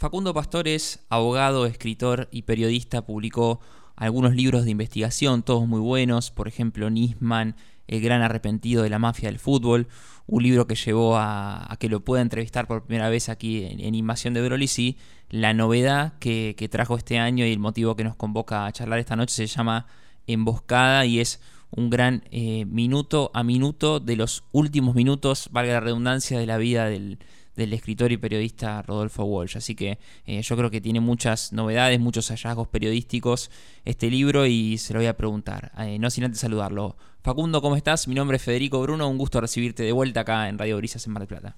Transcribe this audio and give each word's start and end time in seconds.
Facundo 0.00 0.32
Pastor 0.32 0.66
es 0.66 1.04
abogado, 1.10 1.66
escritor 1.66 2.28
y 2.32 2.40
periodista, 2.42 3.04
publicó 3.04 3.60
algunos 3.96 4.34
libros 4.34 4.64
de 4.64 4.70
investigación, 4.70 5.42
todos 5.42 5.68
muy 5.68 5.80
buenos, 5.80 6.30
por 6.30 6.48
ejemplo 6.48 6.88
Nisman, 6.88 7.54
El 7.86 8.00
gran 8.00 8.22
arrepentido 8.22 8.82
de 8.82 8.88
la 8.88 8.98
mafia 8.98 9.28
del 9.28 9.38
fútbol, 9.38 9.88
un 10.26 10.42
libro 10.42 10.66
que 10.66 10.74
llevó 10.74 11.18
a, 11.18 11.76
que 11.78 11.90
lo 11.90 12.00
pueda 12.00 12.22
entrevistar 12.22 12.66
por 12.66 12.84
primera 12.84 13.10
vez 13.10 13.28
aquí 13.28 13.66
en, 13.66 13.94
Invasión 13.94 14.32
de 14.32 14.40
Broly, 14.40 14.70
y 14.78 14.96
la 15.28 15.52
novedad 15.52 16.14
que, 16.18 16.68
trajo 16.70 16.96
este 16.96 17.18
año 17.18 17.44
y 17.44 17.52
el 17.52 17.58
motivo 17.58 17.94
que 17.94 18.04
nos 18.04 18.16
convoca 18.16 18.64
a 18.64 18.72
charlar 18.72 19.00
esta 19.00 19.16
noche 19.16 19.34
se 19.34 19.46
llama 19.46 19.86
Emboscada 20.26 21.04
y 21.04 21.20
es 21.20 21.42
un 21.72 21.90
gran 21.90 22.24
eh, 22.30 22.64
minuto 22.64 23.30
a 23.34 23.42
minuto 23.42 24.00
de 24.00 24.16
los 24.16 24.44
últimos 24.52 24.94
minutos, 24.94 25.50
valga 25.52 25.74
la 25.74 25.80
redundancia, 25.80 26.38
de 26.38 26.46
la 26.46 26.56
vida 26.56 26.86
del, 26.86 27.18
del 27.56 27.72
escritor 27.72 28.12
y 28.12 28.16
periodista 28.16 28.82
Rodolfo 28.82 29.24
Walsh. 29.24 29.56
Así 29.56 29.74
que 29.74 29.98
eh, 30.26 30.42
yo 30.42 30.56
creo 30.56 30.70
que 30.70 30.80
tiene 30.80 31.00
muchas 31.00 31.52
novedades, 31.52 32.00
muchos 32.00 32.28
hallazgos 32.30 32.68
periodísticos 32.68 33.50
este 33.84 34.10
libro 34.10 34.46
y 34.46 34.78
se 34.78 34.92
lo 34.92 35.00
voy 35.00 35.06
a 35.06 35.16
preguntar. 35.16 35.72
Eh, 35.78 35.98
no 35.98 36.10
sin 36.10 36.24
antes 36.24 36.40
saludarlo. 36.40 36.96
Facundo, 37.22 37.60
¿cómo 37.60 37.76
estás? 37.76 38.08
Mi 38.08 38.14
nombre 38.14 38.36
es 38.36 38.44
Federico 38.44 38.80
Bruno, 38.80 39.08
un 39.08 39.18
gusto 39.18 39.40
recibirte 39.40 39.82
de 39.82 39.92
vuelta 39.92 40.20
acá 40.20 40.48
en 40.48 40.58
Radio 40.58 40.76
Brisas 40.78 41.06
en 41.06 41.12
Mar 41.12 41.20
del 41.20 41.28
Plata. 41.28 41.56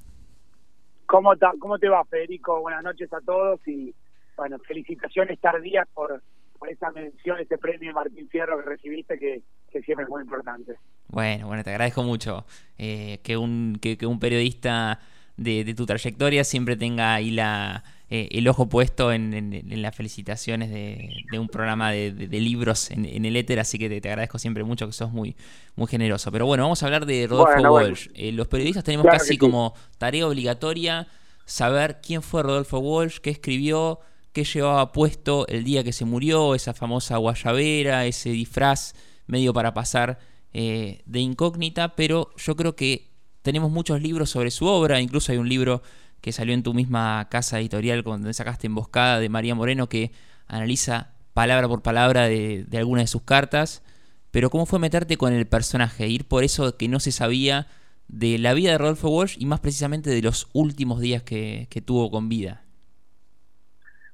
¿Cómo, 1.06 1.32
¿Cómo 1.58 1.78
te 1.78 1.88
va, 1.88 2.04
Federico? 2.04 2.60
Buenas 2.60 2.82
noches 2.82 3.12
a 3.12 3.20
todos 3.20 3.60
y 3.68 3.94
bueno, 4.36 4.58
felicitaciones 4.60 5.38
tardías 5.40 5.86
por, 5.92 6.22
por 6.58 6.70
esa 6.70 6.90
mención, 6.90 7.38
ese 7.38 7.58
premio 7.58 7.92
Martín 7.92 8.28
Fierro 8.28 8.58
que 8.58 8.70
recibiste 8.70 9.18
que, 9.18 9.42
siempre 9.82 10.04
es 10.04 10.08
muy 10.08 10.22
importante. 10.22 10.74
Bueno, 11.08 11.46
bueno, 11.46 11.62
te 11.62 11.70
agradezco 11.70 12.02
mucho 12.02 12.44
eh, 12.78 13.20
que, 13.22 13.36
un, 13.36 13.78
que 13.80 14.06
un 14.06 14.18
periodista 14.18 14.98
de, 15.42 15.74
tu 15.74 15.86
trayectoria 15.86 16.44
siempre 16.44 16.76
tenga 16.76 17.14
ahí 17.14 17.30
la, 17.30 17.84
eh, 18.10 18.28
el 18.32 18.46
ojo 18.48 18.68
puesto 18.68 19.12
en, 19.12 19.62
las 19.82 19.94
felicitaciones 19.94 20.70
de, 20.70 21.38
un 21.38 21.48
programa 21.48 21.92
de, 21.92 22.12
libros 22.40 22.90
en, 22.90 23.24
el 23.24 23.36
éter, 23.36 23.60
así 23.60 23.78
que 23.78 24.00
te, 24.00 24.08
agradezco 24.08 24.38
siempre 24.38 24.64
mucho 24.64 24.86
que 24.86 24.92
sos 24.92 25.12
muy, 25.12 25.36
muy 25.76 25.86
generoso. 25.86 26.30
Pero 26.32 26.46
bueno, 26.46 26.64
vamos 26.64 26.82
a 26.82 26.86
hablar 26.86 27.06
de 27.06 27.26
Rodolfo 27.26 27.72
Walsh. 27.72 28.08
Eh, 28.14 28.32
los 28.32 28.48
periodistas 28.48 28.84
tenemos 28.84 29.06
casi 29.06 29.38
como 29.38 29.74
tarea 29.98 30.26
obligatoria 30.26 31.08
saber 31.44 32.00
quién 32.02 32.22
fue 32.22 32.42
Rodolfo 32.42 32.78
Walsh, 32.78 33.18
qué 33.18 33.30
escribió, 33.30 34.00
qué 34.32 34.44
llevaba 34.44 34.92
puesto 34.92 35.46
el 35.48 35.64
día 35.64 35.84
que 35.84 35.92
se 35.92 36.04
murió, 36.04 36.54
esa 36.54 36.74
famosa 36.74 37.16
guayabera, 37.16 38.06
ese 38.06 38.30
disfraz 38.30 38.94
medio 39.26 39.52
para 39.52 39.74
pasar 39.74 40.18
eh, 40.52 41.02
de 41.06 41.20
incógnita, 41.20 41.94
pero 41.96 42.30
yo 42.36 42.56
creo 42.56 42.76
que 42.76 43.11
tenemos 43.42 43.70
muchos 43.70 44.00
libros 44.00 44.30
sobre 44.30 44.50
su 44.50 44.66
obra, 44.66 45.00
incluso 45.00 45.32
hay 45.32 45.38
un 45.38 45.48
libro 45.48 45.82
que 46.20 46.32
salió 46.32 46.54
en 46.54 46.62
tu 46.62 46.72
misma 46.72 47.28
casa 47.28 47.60
editorial 47.60 48.02
donde 48.02 48.32
sacaste 48.32 48.68
Emboscada 48.68 49.18
de 49.18 49.28
María 49.28 49.54
Moreno 49.54 49.88
que 49.88 50.12
analiza 50.46 51.14
palabra 51.34 51.68
por 51.68 51.82
palabra 51.82 52.28
de, 52.28 52.64
de 52.64 52.78
algunas 52.78 53.04
de 53.04 53.08
sus 53.08 53.22
cartas. 53.22 53.82
Pero 54.30 54.48
¿cómo 54.48 54.64
fue 54.64 54.78
meterte 54.78 55.16
con 55.16 55.32
el 55.32 55.46
personaje? 55.46 56.08
Ir 56.08 56.26
por 56.26 56.44
eso 56.44 56.76
que 56.78 56.88
no 56.88 57.00
se 57.00 57.12
sabía 57.12 57.66
de 58.08 58.38
la 58.38 58.54
vida 58.54 58.72
de 58.72 58.78
Rodolfo 58.78 59.10
Walsh 59.10 59.36
y 59.38 59.46
más 59.46 59.60
precisamente 59.60 60.10
de 60.10 60.22
los 60.22 60.48
últimos 60.52 61.00
días 61.00 61.22
que, 61.22 61.66
tuvo 61.84 62.10
con 62.10 62.28
vida. 62.28 62.62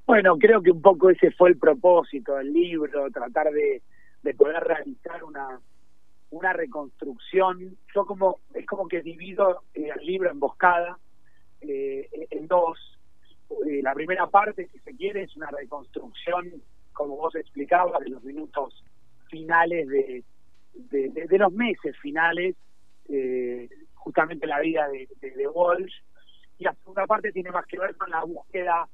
Bueno, 0.06 0.38
creo 0.38 0.62
que 0.62 0.70
un 0.70 0.80
poco 0.80 1.10
ese 1.10 1.30
fue 1.32 1.50
el 1.50 1.58
propósito 1.58 2.36
del 2.36 2.52
libro, 2.52 3.10
tratar 3.10 3.50
de 3.52 4.34
poder 4.34 4.62
realizar 4.62 5.22
una, 5.22 5.60
una 6.30 6.52
reconstrucción. 6.52 7.76
Yo 7.94 8.06
como 8.06 8.40
es 8.54 8.66
como 8.66 8.88
que 8.88 9.02
divido 9.02 9.62
eh, 9.74 9.90
el 9.98 10.06
libro 10.06 10.30
Emboscada 10.30 10.98
eh, 11.60 12.08
en 12.30 12.46
dos. 12.46 12.78
Eh, 13.66 13.80
la 13.82 13.94
primera 13.94 14.26
parte, 14.26 14.68
si 14.68 14.78
se 14.80 14.94
quiere, 14.94 15.22
es 15.22 15.36
una 15.36 15.50
reconstrucción, 15.50 16.62
como 16.92 17.16
vos 17.16 17.34
explicabas, 17.34 18.00
de 18.00 18.10
los 18.10 18.22
minutos 18.22 18.84
finales 19.28 19.88
de, 19.88 20.24
de, 20.74 21.38
los 21.38 21.52
meses 21.52 21.96
finales, 21.98 22.56
justamente 23.94 24.46
la 24.46 24.60
vida 24.60 24.88
de, 24.88 25.08
de, 25.20 25.48
Walsh. 25.48 25.94
Y 26.58 26.64
la 26.64 26.74
segunda 26.74 27.06
parte 27.06 27.32
tiene 27.32 27.50
más 27.50 27.66
que 27.66 27.78
ver 27.78 27.96
con 27.96 28.10
la 28.10 28.24
búsqueda 28.24 28.88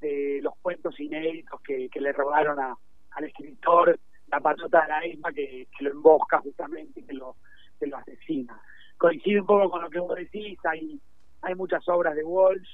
de 0.00 0.40
los 0.42 0.54
cuentos 0.62 0.98
inéditos 0.98 1.60
que, 1.60 1.88
que 1.88 2.00
le 2.00 2.12
robaron 2.12 2.58
a, 2.58 2.76
al 3.12 3.24
escritor 3.24 3.98
la 4.30 4.40
patota 4.40 4.82
de 4.82 4.88
la 4.88 5.00
misma 5.00 5.32
que, 5.32 5.66
lo 5.80 5.90
embosca 5.90 6.38
justamente 6.38 7.02
que 7.04 7.12
lo, 7.12 7.36
que 7.78 7.86
lo 7.86 7.96
asesina. 7.96 8.60
Coincide 8.96 9.40
un 9.40 9.46
poco 9.46 9.70
con 9.70 9.82
lo 9.82 9.90
que 9.90 9.98
vos 9.98 10.14
decís, 10.16 10.58
hay, 10.64 11.00
hay 11.42 11.54
muchas 11.54 11.88
obras 11.88 12.14
de 12.14 12.24
Walsh, 12.24 12.68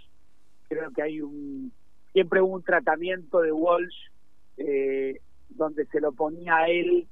creo 0.68 0.90
que 0.90 1.02
hay 1.02 1.20
un 1.20 1.72
siempre 2.12 2.40
hubo 2.40 2.54
un 2.54 2.62
tratamiento 2.62 3.40
de 3.40 3.52
Walsh 3.52 3.94
eh, 4.56 5.20
donde 5.50 5.84
se 5.86 6.00
lo 6.00 6.12
ponía 6.12 6.56
a 6.56 6.68
él 6.68 7.06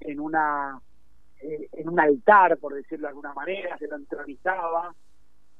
en 0.00 0.20
una 0.20 0.80
eh, 1.40 1.68
en 1.72 1.88
un 1.88 1.98
altar, 1.98 2.58
por 2.58 2.74
decirlo 2.74 3.06
de 3.06 3.08
alguna 3.08 3.32
manera, 3.32 3.78
se 3.78 3.88
lo 3.88 3.96
entronizaba. 3.96 4.94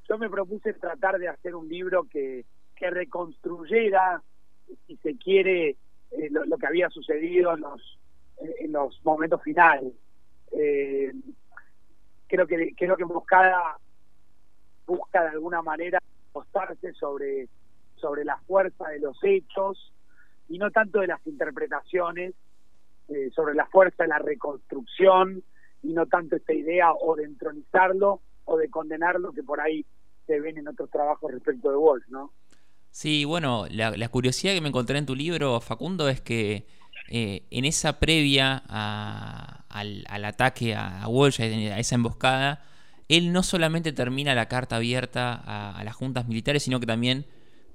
Yo 0.09 0.19
me 0.19 0.29
propuse 0.29 0.75
tratar 0.75 1.19
de 1.19 1.29
hacer 1.29 1.55
un 1.55 1.69
libro 1.69 2.05
que, 2.05 2.45
que 2.77 2.91
reconstruyera, 2.91 4.23
si 4.87 4.97
se 4.97 5.17
quiere, 5.17 5.77
eh, 6.11 6.29
lo, 6.31 6.59
que 6.59 6.67
había 6.67 6.91
sucedido 6.91 7.55
en 7.55 7.61
los 7.61 7.99
en 8.41 8.73
los 8.73 9.01
momentos 9.05 9.43
finales. 9.43 9.93
Eh, 10.53 11.13
creo 12.27 12.47
que 12.47 12.75
creo 12.77 12.97
que 12.97 13.05
Moscada 13.05 13.79
busca 14.87 15.23
de 15.23 15.29
alguna 15.31 15.63
manera 15.63 15.99
apostarse 16.31 16.93
sobre 16.95 17.49
sobre 17.97 18.25
la 18.25 18.39
fuerza 18.47 18.89
de 18.89 19.01
los 19.01 19.19
hechos 19.23 19.93
y 20.49 20.59
no 20.59 20.71
tanto 20.71 21.01
de 21.01 21.09
las 21.09 21.25
interpretaciones 21.27 22.35
eh, 23.09 23.31
sobre 23.35 23.55
la 23.55 23.67
fuerza 23.67 24.05
de 24.05 24.09
la 24.09 24.19
reconstrucción 24.19 25.43
y 25.83 25.93
no 25.93 26.07
tanto 26.07 26.37
esta 26.37 26.53
idea 26.53 26.93
o 26.93 27.15
de 27.17 27.25
entronizarlo 27.25 28.21
o 28.45 28.57
de 28.57 28.71
condenarlo 28.71 29.33
que 29.33 29.43
por 29.43 29.61
ahí 29.61 29.85
se 30.27 30.41
ven 30.41 30.59
en 30.59 30.69
otros 30.69 30.91
trabajos 30.91 31.31
respecto 31.33 31.71
de 31.71 31.77
Wolf, 31.77 32.05
¿no? 32.09 32.33
Sí, 32.91 33.25
bueno, 33.25 33.67
la, 33.71 33.97
la 33.97 34.09
curiosidad 34.09 34.55
que 34.55 34.61
me 34.61 34.69
encontré 34.69 34.99
en 34.99 35.07
tu 35.07 35.15
libro, 35.15 35.61
Facundo, 35.61 36.09
es 36.09 36.21
que 36.21 36.67
eh, 37.09 37.43
en 37.51 37.65
esa 37.65 37.99
previa 37.99 38.63
al, 39.69 40.25
ataque 40.25 40.75
a, 40.75 41.07
Walsh, 41.09 41.41
a 41.41 41.79
esa 41.79 41.95
emboscada, 41.95 42.63
él 43.09 43.33
no 43.33 43.43
solamente 43.43 43.93
termina 43.93 44.35
la 44.35 44.47
carta 44.47 44.77
abierta 44.77 45.35
a, 45.35 45.83
las 45.83 45.97
juntas 45.97 46.29
militares, 46.29 46.63
sino 46.63 46.79
que 46.79 46.87
también 46.87 47.27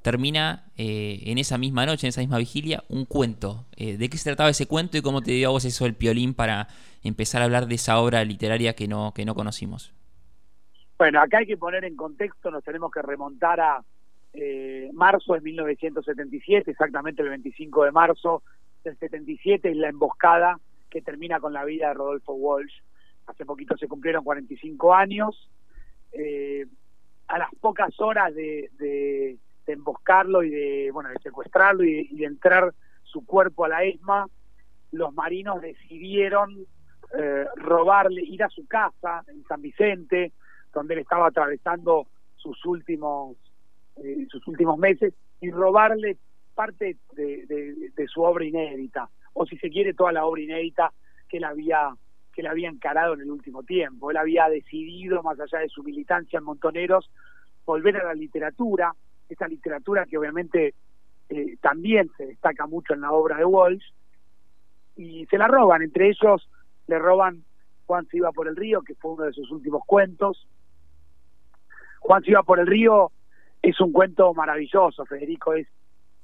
termina 0.02 0.66
eh, 0.78 1.24
en 1.26 1.38
esa 1.38 1.58
misma 1.58 1.86
noche, 1.86 2.08
en 2.08 2.10
esa 2.10 2.22
misma 2.22 2.38
vigilia, 2.38 2.84
un 2.88 3.06
cuento. 3.06 3.66
Eh, 3.76 3.98
¿De 3.98 4.10
qué 4.10 4.18
se 4.18 4.30
trataba 4.30 4.50
ese 4.50 4.68
cuento 4.68 4.98
y 4.98 5.02
cómo 5.02 5.22
te 5.22 5.32
dio 5.32 5.50
a 5.50 5.52
vos 5.52 5.66
eso 5.66 5.86
el 5.86 5.96
piolín 5.96 6.34
para 6.34 6.68
empezar 7.04 7.42
a 7.42 7.46
hablar 7.46 7.68
de 7.68 7.76
esa 7.76 8.00
obra 8.00 8.24
literaria 8.24 8.74
que 8.74 8.88
no, 8.88 9.14
que 9.14 9.26
no 9.26 9.36
conocimos? 9.36 9.94
Bueno, 10.98 11.20
acá 11.22 11.40
hay 11.40 11.46
que 11.46 11.58
poner 11.58 11.84
en 11.84 11.98
contexto, 11.98 12.52
nos 12.52 12.64
tenemos 12.64 12.92
que 12.92 13.02
remontar 13.02 13.60
a 13.60 13.84
marzo 14.94 15.34
de 15.34 15.42
1977, 15.42 16.72
exactamente 16.72 17.22
el 17.22 17.30
25 17.30 17.86
de 17.86 17.92
marzo, 17.92 18.44
el 18.90 18.98
77 18.98 19.70
es 19.70 19.78
la 19.78 19.90
emboscada 19.90 20.60
que 20.90 21.02
termina 21.02 21.40
con 21.40 21.54
la 21.54 21.66
vida 21.66 21.90
de 21.90 21.94
Rodolfo 21.94 22.34
Walsh. 22.34 22.74
Hace 23.28 23.46
poquito 23.46 23.78
se 23.78 23.88
cumplieron 23.88 24.24
45 24.24 24.94
años. 24.94 25.50
Eh, 26.14 26.66
a 27.28 27.40
las 27.40 27.50
pocas 27.56 28.00
horas 28.00 28.34
de, 28.36 29.38
emboscarlo 29.68 30.44
y 30.44 30.52
de 30.52 30.92
bueno 30.92 31.10
de 31.10 31.20
secuestrarlo 31.20 31.84
y, 31.84 32.08
de 32.16 32.26
entrar 32.26 32.74
su 33.04 33.26
cuerpo 33.26 33.66
a 33.66 33.70
la 33.70 33.84
ESMA, 33.84 34.28
los 34.92 35.14
marinos 35.14 35.60
decidieron 35.62 36.66
eh, 37.18 37.46
robarle, 37.56 38.22
ir 38.22 38.44
a 38.44 38.50
su 38.50 38.68
casa 38.68 39.24
en 39.28 39.44
San 39.46 39.62
Vicente, 39.62 40.34
donde 40.72 40.94
él 40.94 41.00
estaba 41.02 41.28
atravesando 41.28 42.08
sus 42.36 42.64
últimos 42.66 43.38
eh, 43.98 44.28
sus 44.30 44.46
últimos 44.48 44.78
meses 44.78 45.14
y 45.42 45.50
robarle 45.50 46.18
parte 46.56 46.98
de, 47.14 48.08
su 48.08 48.22
obra 48.22 48.46
inédita, 48.46 49.10
o 49.34 49.46
si 49.46 49.58
se 49.58 49.70
quiere 49.70 49.94
toda 49.94 50.12
la 50.12 50.26
obra 50.26 50.42
inédita 50.42 50.92
que 51.28 51.38
él 51.38 51.44
había 51.44 51.96
que 52.34 52.42
él 52.42 52.48
había 52.48 52.68
encarado 52.68 53.14
en 53.14 53.22
el 53.22 53.32
último 53.32 53.64
tiempo. 53.64 54.12
Él 54.12 54.18
había 54.18 54.50
decidido, 54.50 55.24
más 55.24 55.40
allá 55.40 55.60
de 55.60 55.70
su 55.70 55.84
militancia 55.84 56.38
en 56.38 56.44
Montoneros, 56.44 57.10
volver 57.66 57.96
a 57.96 58.04
la 58.04 58.14
literatura, 58.14 58.94
esa 59.30 59.48
literatura 59.48 60.06
que 60.06 60.18
obviamente 60.18 60.74
eh, 61.30 61.56
también 61.62 62.12
se 62.18 62.26
destaca 62.26 62.68
mucho 62.68 62.94
en 62.94 63.02
la 63.02 63.14
obra 63.14 63.38
de 63.38 63.46
Walsh, 63.46 63.86
y 64.98 65.26
se 65.28 65.38
la 65.38 65.48
roban, 65.48 65.82
entre 65.82 66.10
ellos 66.10 66.50
le 66.88 67.00
roban 67.00 67.46
Juan 67.86 68.06
se 68.08 68.18
iba 68.18 68.32
por 68.34 68.50
el 68.50 68.58
río, 68.58 68.82
que 68.82 68.96
fue 68.96 69.12
uno 69.12 69.24
de 69.24 69.32
sus 69.32 69.50
últimos 69.52 69.84
cuentos. 69.86 70.46
Juan 72.00 72.22
se 72.24 72.32
iba 72.32 72.44
por 72.44 72.60
el 72.60 72.68
río 72.68 73.12
es 73.70 73.82
un 73.82 73.92
cuento 73.92 74.34
maravilloso, 74.34 75.06
Federico, 75.06 75.54
es 75.54 75.68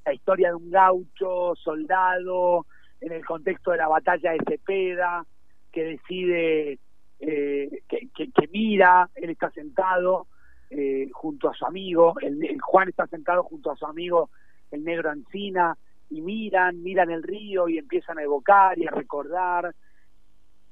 la 0.05 0.13
historia 0.13 0.49
de 0.49 0.55
un 0.55 0.71
gaucho, 0.71 1.55
soldado, 1.55 2.65
en 2.99 3.11
el 3.11 3.25
contexto 3.25 3.71
de 3.71 3.77
la 3.77 3.87
batalla 3.87 4.31
de 4.31 4.39
Cepeda, 4.47 5.25
que 5.71 5.83
decide, 5.83 6.79
eh, 7.19 7.83
que, 7.87 8.09
que, 8.13 8.47
mira, 8.51 9.09
él 9.15 9.29
está 9.29 9.49
sentado 9.51 10.27
eh, 10.69 11.09
junto 11.11 11.49
a 11.49 11.53
su 11.53 11.65
amigo, 11.65 12.15
el, 12.21 12.59
Juan 12.61 12.89
está 12.89 13.07
sentado 13.07 13.43
junto 13.43 13.71
a 13.71 13.75
su 13.75 13.85
amigo 13.85 14.29
el 14.71 14.83
negro 14.83 15.09
Ancina, 15.09 15.77
y 16.09 16.21
miran, 16.21 16.81
miran 16.83 17.09
el 17.09 17.23
río 17.23 17.69
y 17.69 17.77
empiezan 17.77 18.17
a 18.17 18.23
evocar 18.23 18.77
y 18.77 18.85
a 18.85 18.91
recordar. 18.91 19.73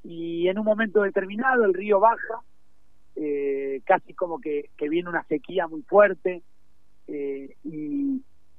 Y 0.03 0.47
en 0.47 0.59
un 0.59 0.65
momento 0.65 1.01
determinado 1.01 1.65
el 1.65 1.73
río 1.73 1.99
baja, 1.99 2.41
eh, 3.15 3.81
casi 3.85 4.13
como 4.13 4.39
que, 4.39 4.69
viene 4.89 5.09
una 5.09 5.23
sequía 5.23 5.67
muy 5.67 5.81
fuerte, 5.83 6.43
eh, 7.07 7.55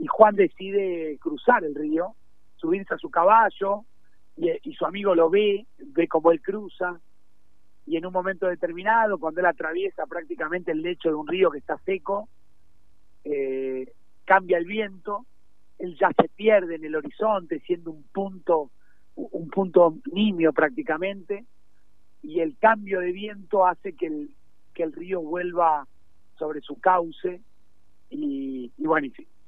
y, 0.00 0.06
Juan 0.06 0.34
decide 0.34 1.18
cruzar 1.18 1.62
el 1.64 1.74
río, 1.74 2.14
subirse 2.56 2.94
a 2.94 2.98
su 2.98 3.10
caballo, 3.10 3.84
y, 4.36 4.72
su 4.72 4.86
amigo 4.86 5.14
lo 5.14 5.28
ve, 5.28 5.66
ve 5.78 6.08
como 6.08 6.32
él 6.32 6.40
cruza, 6.40 6.98
y 7.86 7.96
en 7.96 8.06
un 8.06 8.12
momento 8.12 8.46
determinado, 8.46 9.18
cuando 9.18 9.40
él 9.40 9.46
atraviesa 9.46 10.06
prácticamente 10.06 10.72
el 10.72 10.82
lecho 10.82 11.08
de 11.08 11.14
un 11.14 11.26
río 11.26 11.50
que 11.50 11.58
está 11.58 11.76
seco, 11.84 12.28
eh, 13.24 13.92
cambia 14.24 14.58
el 14.58 14.64
viento, 14.64 15.26
él 15.78 15.96
ya 15.98 16.10
se 16.18 16.28
pierde 16.28 16.76
en 16.76 16.84
el 16.84 16.96
horizonte, 16.96 17.60
siendo 17.60 17.90
un 17.90 18.02
punto, 18.04 18.70
un 19.16 19.48
punto 19.50 19.96
nimio 20.12 20.52
prácticamente, 20.52 21.44
y 22.22 22.40
el 22.40 22.56
cambio 22.58 23.00
de 23.00 23.12
viento 23.12 23.66
hace 23.66 23.94
que 23.94 24.06
el, 24.06 24.30
que 24.74 24.82
el 24.82 24.92
río 24.92 25.20
vuelva 25.20 25.86
sobre 26.38 26.60
su 26.60 26.80
cauce, 26.80 27.40
y, 28.10 28.72
y, 28.76 28.86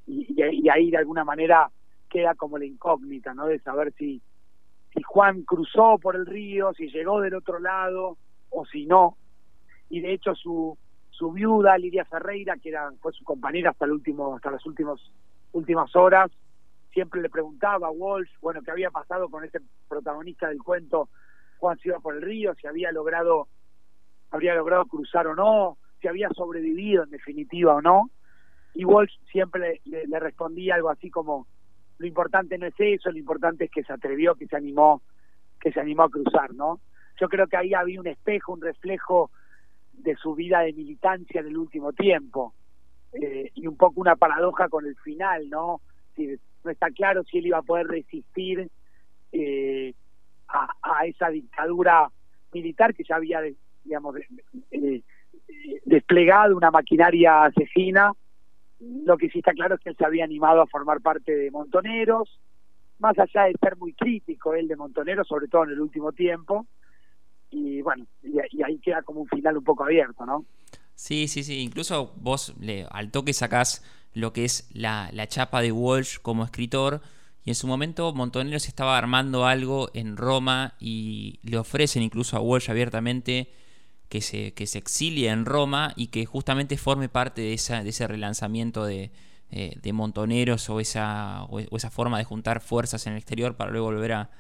y, 0.07 0.69
ahí 0.71 0.91
de 0.91 0.97
alguna 0.97 1.25
manera 1.25 1.71
queda 2.09 2.35
como 2.35 2.59
la 2.59 2.65
incógnita, 2.65 3.35
¿no? 3.35 3.47
De 3.47 3.59
saber 3.61 3.93
si, 3.95 4.21
si 4.95 5.03
Juan 5.03 5.43
cruzó 5.43 5.99
por 5.99 6.17
el 6.17 6.27
río, 6.27 6.73
si 6.75 6.89
llegó 6.89 7.21
del 7.21 7.35
otro 7.35 7.59
lado 7.59 8.19
o 8.51 8.67
si 8.67 8.87
no. 8.87 9.17
Y 9.89 10.01
de 10.01 10.13
hecho 10.13 10.35
su, 10.35 10.77
su 11.11 11.33
viuda, 11.33 11.79
Lidia 11.79 12.05
Ferreira, 12.05 12.57
que 12.57 12.71
era, 12.71 12.91
fue 13.01 13.13
su 13.13 13.25
compañera 13.25 13.71
hasta 13.71 13.85
el 13.85 13.93
último, 13.93 14.37
hasta 14.37 14.51
las 14.51 14.65
últimos, 14.67 15.13
últimas 15.53 15.95
horas, 15.97 16.31
siempre 16.93 17.23
le 17.23 17.31
preguntaba 17.31 17.89
a 17.89 17.91
Walsh, 17.91 18.31
bueno, 18.41 18.61
qué 18.63 18.71
había 18.71 18.91
pasado 18.91 19.29
con 19.29 19.45
ese 19.45 19.61
protagonista 19.89 20.49
del 20.49 20.63
cuento, 20.63 21.09
Juan 21.59 21.79
se 21.79 21.89
iba 21.89 22.01
por 22.01 22.15
el 22.17 22.23
río, 22.23 22.55
si 22.55 22.67
había 22.67 22.93
logrado, 22.93 23.49
habría 24.31 24.55
logrado 24.55 24.85
cruzar 24.87 25.27
o 25.27 25.35
no, 25.35 25.79
si 26.01 26.09
había 26.09 26.29
sobrevivido 26.31 27.05
en 27.05 27.11
definitiva 27.11 27.75
o 27.75 27.81
no. 27.81 28.11
Y 28.75 28.85
Walsh 28.85 29.13
siempre 29.31 29.81
le, 29.85 30.19
respondía 30.19 30.77
algo 30.77 30.91
así 30.91 31.11
como, 31.11 31.47
lo 31.99 32.07
importante 32.07 32.59
no 32.59 32.67
es 32.67 32.75
eso, 32.79 33.11
lo 33.11 33.19
importante 33.19 33.67
es 33.67 33.71
que 33.71 33.85
se 33.85 33.93
atrevió, 33.93 34.35
que 34.35 34.47
se 34.47 34.57
animó, 34.57 35.03
que 35.61 35.73
se 35.73 35.81
animó 35.81 36.05
a 36.05 36.11
cruzar, 36.11 36.55
¿no? 36.55 36.81
Yo 37.21 37.29
creo 37.29 37.47
que 37.47 37.57
ahí 37.57 37.75
había 37.75 38.01
un 38.01 38.07
espejo, 38.07 38.53
un 38.53 38.63
reflejo 38.63 39.31
de 39.93 40.17
su 40.17 40.35
vida 40.35 40.61
de 40.61 40.73
militancia 40.73 41.41
en 41.41 41.49
el 41.49 41.57
último 41.57 41.93
tiempo 41.93 42.55
eh, 43.13 43.51
y 43.55 43.67
un 43.67 43.77
poco 43.77 44.01
una 44.01 44.17
paradoja 44.17 44.69
con 44.69 44.87
el 44.87 44.97
final, 44.97 45.49
¿no? 45.51 45.81
Si, 46.17 46.39
no 46.65 46.71
está 46.71 46.91
claro 46.91 47.25
si 47.25 47.39
él 47.39 47.47
iba 47.47 47.59
a 47.59 47.63
poder 47.63 47.87
resistir 47.89 48.71
eh, 49.33 49.95
a, 50.49 51.07
esa 51.07 51.29
dictadura 51.29 52.09
militar 52.53 52.95
que 52.95 53.05
ya 53.05 53.17
había, 53.17 53.41
digamos, 53.85 54.17
eh, 54.71 55.03
desplegado 55.85 56.57
una 56.57 56.71
maquinaria 56.71 57.45
asesina 57.45 58.13
lo 59.05 59.17
que 59.17 59.29
sí 59.31 59.39
está 59.39 59.53
claro 59.53 59.75
es 59.75 59.81
que 59.81 59.91
él 59.91 59.97
se 59.97 60.05
había 60.05 60.25
animado 60.25 60.63
a 60.63 60.67
formar 60.67 61.01
parte 61.01 61.35
de 61.35 61.51
Montoneros, 61.51 62.41
más 62.99 63.19
allá 63.19 63.45
de 63.45 63.55
ser 63.61 63.77
muy 63.77 63.95
crítico 63.95 64.55
él 64.55 64.69
de 64.69 64.77
Montoneros, 64.77 65.27
sobre 65.27 65.49
todo 65.49 65.65
en 65.65 65.71
el 65.71 65.81
último 65.81 66.13
tiempo, 66.13 66.67
y 67.51 67.83
bueno, 67.83 68.07
y, 68.23 68.63
ahí 68.63 68.79
queda 68.79 69.03
como 69.03 69.21
un 69.21 69.29
final 69.29 69.59
un 69.59 69.65
poco 69.65 69.85
abierto, 69.85 70.25
¿no? 70.25 70.45
Sí, 70.95 71.29
sí, 71.29 71.43
sí, 71.43 71.61
incluso 71.61 72.15
vos 72.17 72.55
le, 72.61 72.87
al 72.91 73.11
toque 73.11 73.33
sacás 73.33 73.85
lo 74.15 74.33
que 74.33 74.45
es 74.45 74.71
la, 74.73 75.11
la 75.13 75.27
chapa 75.27 75.61
de 75.61 75.73
Walsh 75.73 76.19
como 76.21 76.45
escritor, 76.45 77.01
y 77.45 77.51
en 77.51 77.55
su 77.57 77.67
momento 77.67 78.13
Montoneros 78.15 78.69
estaba 78.69 78.97
armando 78.97 79.47
algo 79.47 79.91
en 79.95 80.17
Roma 80.17 80.75
y 80.79 81.41
le 81.43 81.59
ofrecen 81.59 82.03
incluso 82.03 82.37
a 82.37 82.41
Walsh 82.41 82.71
abiertamente 82.71 83.51
que 84.13 84.21
se, 84.21 84.53
que 84.53 84.67
se 84.67 84.77
exilie 84.77 85.31
en 85.31 85.47
Roma 85.47 85.95
y 85.97 86.09
que 86.09 86.27
justamente 86.27 86.77
forme 86.77 87.09
parte 87.09 87.41
de, 87.41 87.55
esa, 87.55 87.83
de 87.83 87.89
ese 87.89 88.07
relanzamiento 88.07 88.85
de, 88.85 89.11
eh, 89.51 89.73
de 89.81 89.93
montoneros 89.95 90.69
o 90.69 90.81
esa, 90.81 91.45
o 91.45 91.59
esa 91.59 91.91
forma 91.91 92.19
de 92.19 92.25
juntar 92.25 92.61
fuerzas 92.61 93.07
en 93.07 93.15
el 93.15 93.21
exterior 93.21 93.57
para 93.57 93.71
luego 93.71 93.87
volver 93.87 94.13
a, 94.13 94.31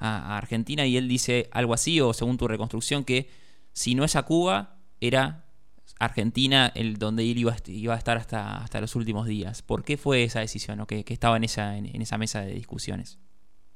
Argentina. 0.00 0.84
Y 0.84 0.96
él 0.96 1.06
dice 1.06 1.48
algo 1.52 1.74
así, 1.74 2.00
o 2.00 2.12
según 2.12 2.38
tu 2.38 2.48
reconstrucción, 2.48 3.04
que 3.04 3.28
si 3.72 3.94
no 3.94 4.02
es 4.02 4.16
a 4.16 4.24
Cuba, 4.24 4.78
era 5.00 5.44
Argentina 6.00 6.72
el 6.74 6.96
donde 6.96 7.22
él 7.30 7.38
iba, 7.38 7.54
iba 7.66 7.94
a 7.94 7.98
estar 7.98 8.16
hasta, 8.16 8.56
hasta 8.56 8.80
los 8.80 8.96
últimos 8.96 9.26
días. 9.26 9.62
¿Por 9.62 9.84
qué 9.84 9.96
fue 9.96 10.24
esa 10.24 10.40
decisión 10.40 10.80
o 10.80 10.86
que, 10.86 11.04
estaba 11.06 11.36
en 11.36 11.44
esa, 11.44 11.76
en, 11.76 12.02
esa 12.02 12.18
mesa 12.18 12.40
de 12.40 12.54
discusiones? 12.54 13.20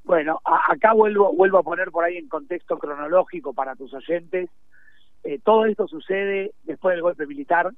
Bueno, 0.02 0.40
acá 0.68 0.94
vuelvo, 0.94 1.32
vuelvo 1.32 1.58
a 1.58 1.62
poner 1.62 1.92
por 1.92 2.04
ahí 2.04 2.16
en 2.16 2.28
contexto 2.28 2.78
cronológico 2.78 3.52
para 3.52 3.76
tus 3.76 3.92
oyentes. 3.94 4.50
Eh, 5.24 5.40
todo 5.42 5.64
esto 5.64 5.88
sucede 5.88 6.52
después 6.64 6.94
del 6.94 7.02
golpe 7.02 7.26
militar 7.26 7.70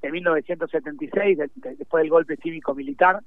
de 0.00 0.10
1976, 0.10 1.38
después 1.76 2.02
del 2.02 2.10
golpe 2.10 2.36
cívico-militar. 2.36 3.20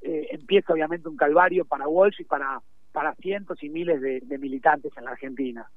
Eh, 0.00 0.28
empieza 0.30 0.72
obviamente 0.72 1.08
un 1.08 1.16
calvario 1.16 1.64
para 1.64 1.88
Walsh 1.88 2.20
y 2.20 2.24
para, 2.24 2.60
para 2.92 3.14
cientos 3.16 3.62
y 3.62 3.68
miles 3.68 4.00
de, 4.00 4.38
militantes 4.38 4.92
en 4.96 5.04
la 5.04 5.12
Argentina. 5.12 5.68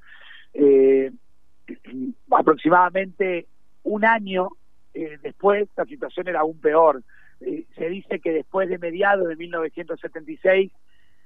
Eh, 0.54 1.12
aproximadamente 2.32 3.48
un 3.84 4.06
año 4.06 4.50
después 5.22 5.68
la 5.76 5.84
situación 5.84 6.30
era 6.30 6.40
aún 6.40 6.58
peor. 6.62 7.04
se 7.40 7.90
dice 7.90 8.22
que 8.22 8.32
después 8.32 8.70
de 8.70 8.78
mediados 8.78 9.28
de 9.28 9.36
1976 9.36 10.72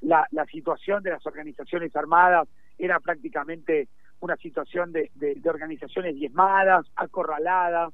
la, 0.01 0.27
la 0.31 0.45
situación 0.45 1.03
de 1.03 1.11
las 1.11 1.23
organizaciones 1.27 1.95
armadas 1.95 2.47
era 2.79 2.99
prácticamente 2.99 3.87
una 4.19 4.35
situación 4.37 4.91
de, 4.91 5.09
organizaciones 5.45 6.15
diezmadas, 6.15 6.85
acorraladas, 6.95 7.93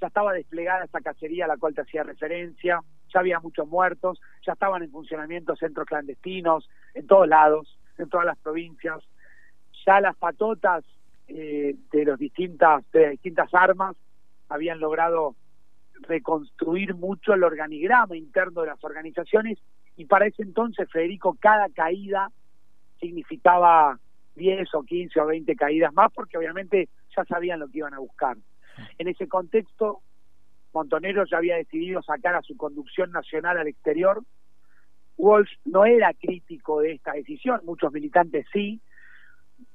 ya 0.00 0.06
estaba 0.06 0.32
desplegada 0.32 0.84
esta 0.84 1.00
cacería 1.00 1.44
a 1.44 1.48
la 1.48 1.56
cual 1.56 1.74
te 1.74 1.82
hacía 1.82 2.02
referencia, 2.02 2.80
ya 3.12 3.20
había 3.20 3.40
muchos 3.40 3.66
muertos, 3.66 4.20
ya 4.46 4.52
estaban 4.52 4.82
en 4.82 4.90
funcionamiento 4.90 5.56
centros 5.56 5.86
clandestinos 5.86 6.68
en 6.94 7.06
todos 7.06 7.26
lados, 7.26 7.78
en 7.98 8.08
todas 8.08 8.26
las 8.26 8.38
provincias, 8.38 9.02
ya 9.84 10.00
las 10.00 10.16
patotas 10.16 10.84
eh, 11.26 11.76
de, 11.90 12.04
los 12.04 12.18
distintas, 12.18 12.84
de 12.92 13.02
las 13.02 13.10
distintas 13.12 13.52
armas 13.52 13.96
habían 14.48 14.80
logrado 14.80 15.34
reconstruir 16.00 16.94
mucho 16.94 17.34
el 17.34 17.42
organigrama 17.42 18.16
interno 18.16 18.62
de 18.62 18.68
las 18.68 18.82
organizaciones 18.84 19.58
y 19.96 20.04
para 20.04 20.26
ese 20.26 20.42
entonces, 20.42 20.88
Federico, 20.90 21.36
cada 21.40 21.68
caída 21.70 22.30
significaba 23.00 23.98
10 24.38 24.74
o 24.74 24.82
15 24.82 25.20
o 25.20 25.26
20 25.26 25.54
caídas 25.56 25.92
más, 25.92 26.10
porque 26.14 26.38
obviamente 26.38 26.88
ya 27.14 27.24
sabían 27.26 27.60
lo 27.60 27.68
que 27.68 27.78
iban 27.78 27.92
a 27.92 27.98
buscar. 27.98 28.38
En 28.96 29.08
ese 29.08 29.28
contexto, 29.28 30.00
Montonero 30.72 31.24
ya 31.26 31.38
había 31.38 31.56
decidido 31.56 32.02
sacar 32.02 32.34
a 32.36 32.42
su 32.42 32.56
conducción 32.56 33.10
nacional 33.10 33.58
al 33.58 33.66
exterior. 33.66 34.22
Walsh 35.16 35.50
no 35.64 35.84
era 35.84 36.14
crítico 36.14 36.80
de 36.80 36.92
esta 36.92 37.12
decisión, 37.12 37.60
muchos 37.64 37.92
militantes 37.92 38.46
sí, 38.52 38.80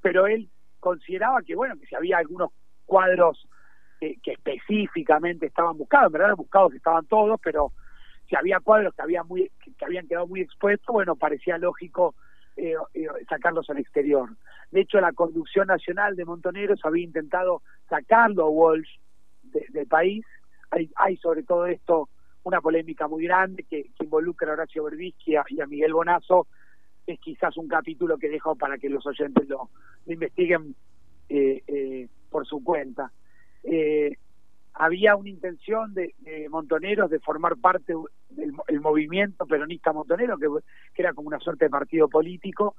pero 0.01 0.25
él 0.25 0.49
consideraba 0.79 1.41
que, 1.41 1.55
bueno, 1.55 1.75
que 1.77 1.85
si 1.85 1.95
había 1.95 2.17
algunos 2.17 2.51
cuadros 2.85 3.47
que, 3.99 4.19
específicamente 4.25 5.47
estaban 5.47 5.77
buscados, 5.77 6.07
en 6.07 6.13
verdad 6.13 6.35
buscados 6.35 6.73
estaban 6.73 7.05
todos, 7.05 7.39
pero 7.41 7.71
si 8.27 8.35
había 8.35 8.59
cuadros 8.59 8.93
que, 8.95 9.23
muy, 9.23 9.51
que 9.77 9.85
habían 9.85 10.07
quedado 10.07 10.27
muy 10.27 10.41
expuestos, 10.41 10.93
bueno, 10.93 11.15
parecía 11.15 11.57
lógico 11.57 12.15
eh, 12.55 12.75
eh, 12.93 13.07
sacarlos 13.27 13.69
al 13.69 13.79
exterior. 13.79 14.29
De 14.71 14.81
hecho, 14.81 14.99
la 14.99 15.13
conducción 15.13 15.67
nacional 15.67 16.15
de 16.15 16.25
Montoneros 16.25 16.79
había 16.83 17.03
intentado 17.03 17.61
sacarlo 17.89 18.45
a 18.45 18.49
Walsh 18.49 18.89
del 19.43 19.87
país. 19.87 20.25
Hay, 20.71 20.89
hay, 20.95 21.17
sobre 21.17 21.43
todo 21.43 21.65
esto 21.67 22.09
una 22.43 22.61
polémica 22.61 23.07
muy 23.07 23.23
grande 23.23 23.63
que, 23.63 23.91
involucra 23.99 24.49
a 24.49 24.53
Horacio 24.53 24.83
Berbisky 24.83 25.33
y 25.49 25.59
a, 25.61 25.67
Miguel 25.67 25.93
Bonazo. 25.93 26.47
Es 27.05 27.19
quizás 27.19 27.57
un 27.57 27.67
capítulo 27.67 28.17
que 28.17 28.29
dejo 28.29 28.55
para 28.55 28.77
que 28.77 28.89
los 28.89 29.05
oyentes 29.05 29.47
lo, 29.47 29.69
investiguen 30.07 30.75
eh, 31.29 32.07
por 32.29 32.45
su 32.45 32.63
cuenta. 32.63 33.11
Había 34.75 35.15
una 35.15 35.29
intención 35.29 35.93
de, 35.93 36.13
Montoneros 36.49 37.09
de 37.09 37.19
formar 37.19 37.57
parte 37.57 37.93
del 38.29 38.81
movimiento 38.81 39.45
peronista 39.45 39.93
montonero, 39.93 40.37
que, 40.37 40.47
era 40.95 41.13
como 41.13 41.27
una 41.27 41.39
suerte 41.39 41.65
de 41.65 41.69
partido 41.69 42.09
político, 42.09 42.75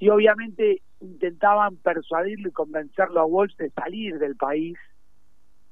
y 0.00 0.08
obviamente 0.08 0.82
intentaban 1.00 1.76
persuadirlo 1.76 2.48
y 2.48 2.52
convencerlo 2.52 3.20
a 3.20 3.24
Walsh 3.24 3.56
de 3.56 3.70
salir 3.70 4.18
del 4.18 4.36
país, 4.36 4.76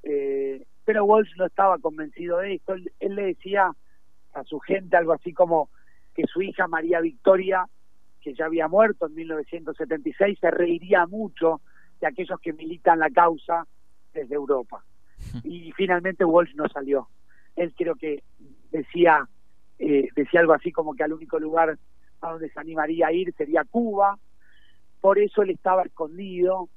eh, 0.04 0.64
pero 0.84 1.04
Walsh 1.04 1.34
no 1.36 1.46
estaba 1.46 1.78
convencido 1.78 2.38
de 2.38 2.54
esto. 2.54 2.74
Él, 2.74 2.92
le 3.00 3.22
decía 3.22 3.72
a 4.34 4.44
su 4.44 4.60
gente 4.60 4.96
algo 4.96 5.12
así 5.12 5.32
como 5.32 5.68
que 6.14 6.24
su 6.26 6.42
hija 6.42 6.68
María 6.68 7.00
Victoria, 7.00 7.66
que 8.20 8.34
ya 8.34 8.46
había 8.46 8.68
muerto 8.68 9.06
en 9.06 9.14
1976, 9.14 10.38
se 10.40 10.50
reiría 10.50 11.06
mucho 11.06 11.60
de 12.00 12.06
aquellos 12.06 12.38
que 12.40 12.52
militan 12.52 13.00
la 13.00 13.10
causa 13.10 13.66
desde 14.12 14.34
Europa 14.34 14.84
y 15.42 15.72
finalmente 15.72 16.24
Walsh 16.24 16.54
no 16.54 16.68
salió. 16.68 17.08
Él 17.56 17.74
creo 17.76 17.94
que 17.94 18.22
decía 18.70 19.28
eh, 19.78 20.08
decía 20.14 20.40
algo 20.40 20.52
así 20.52 20.70
como 20.72 20.94
que 20.94 21.02
al 21.02 21.12
único 21.12 21.38
lugar 21.38 21.78
a 22.20 22.30
donde 22.30 22.48
se 22.50 22.60
animaría 22.60 23.08
a 23.08 23.12
ir 23.12 23.34
sería 23.34 23.64
Cuba, 23.64 24.18
por 25.00 25.18
eso 25.18 25.42
él 25.42 25.50
estaba 25.50 25.82
escondido, 25.82 26.68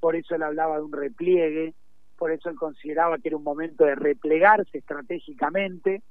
por 0.00 0.16
eso 0.16 0.34
él 0.34 0.42
hablaba 0.42 0.76
de 0.76 0.82
un 0.82 0.92
repliegue, 0.92 1.74
por 2.16 2.30
eso 2.30 2.48
él 2.48 2.56
consideraba 2.56 3.18
que 3.18 3.28
era 3.28 3.36
un 3.36 3.44
momento 3.44 3.84
de 3.84 3.94
replegarse 3.94 4.78
estratégicamente 4.78 6.02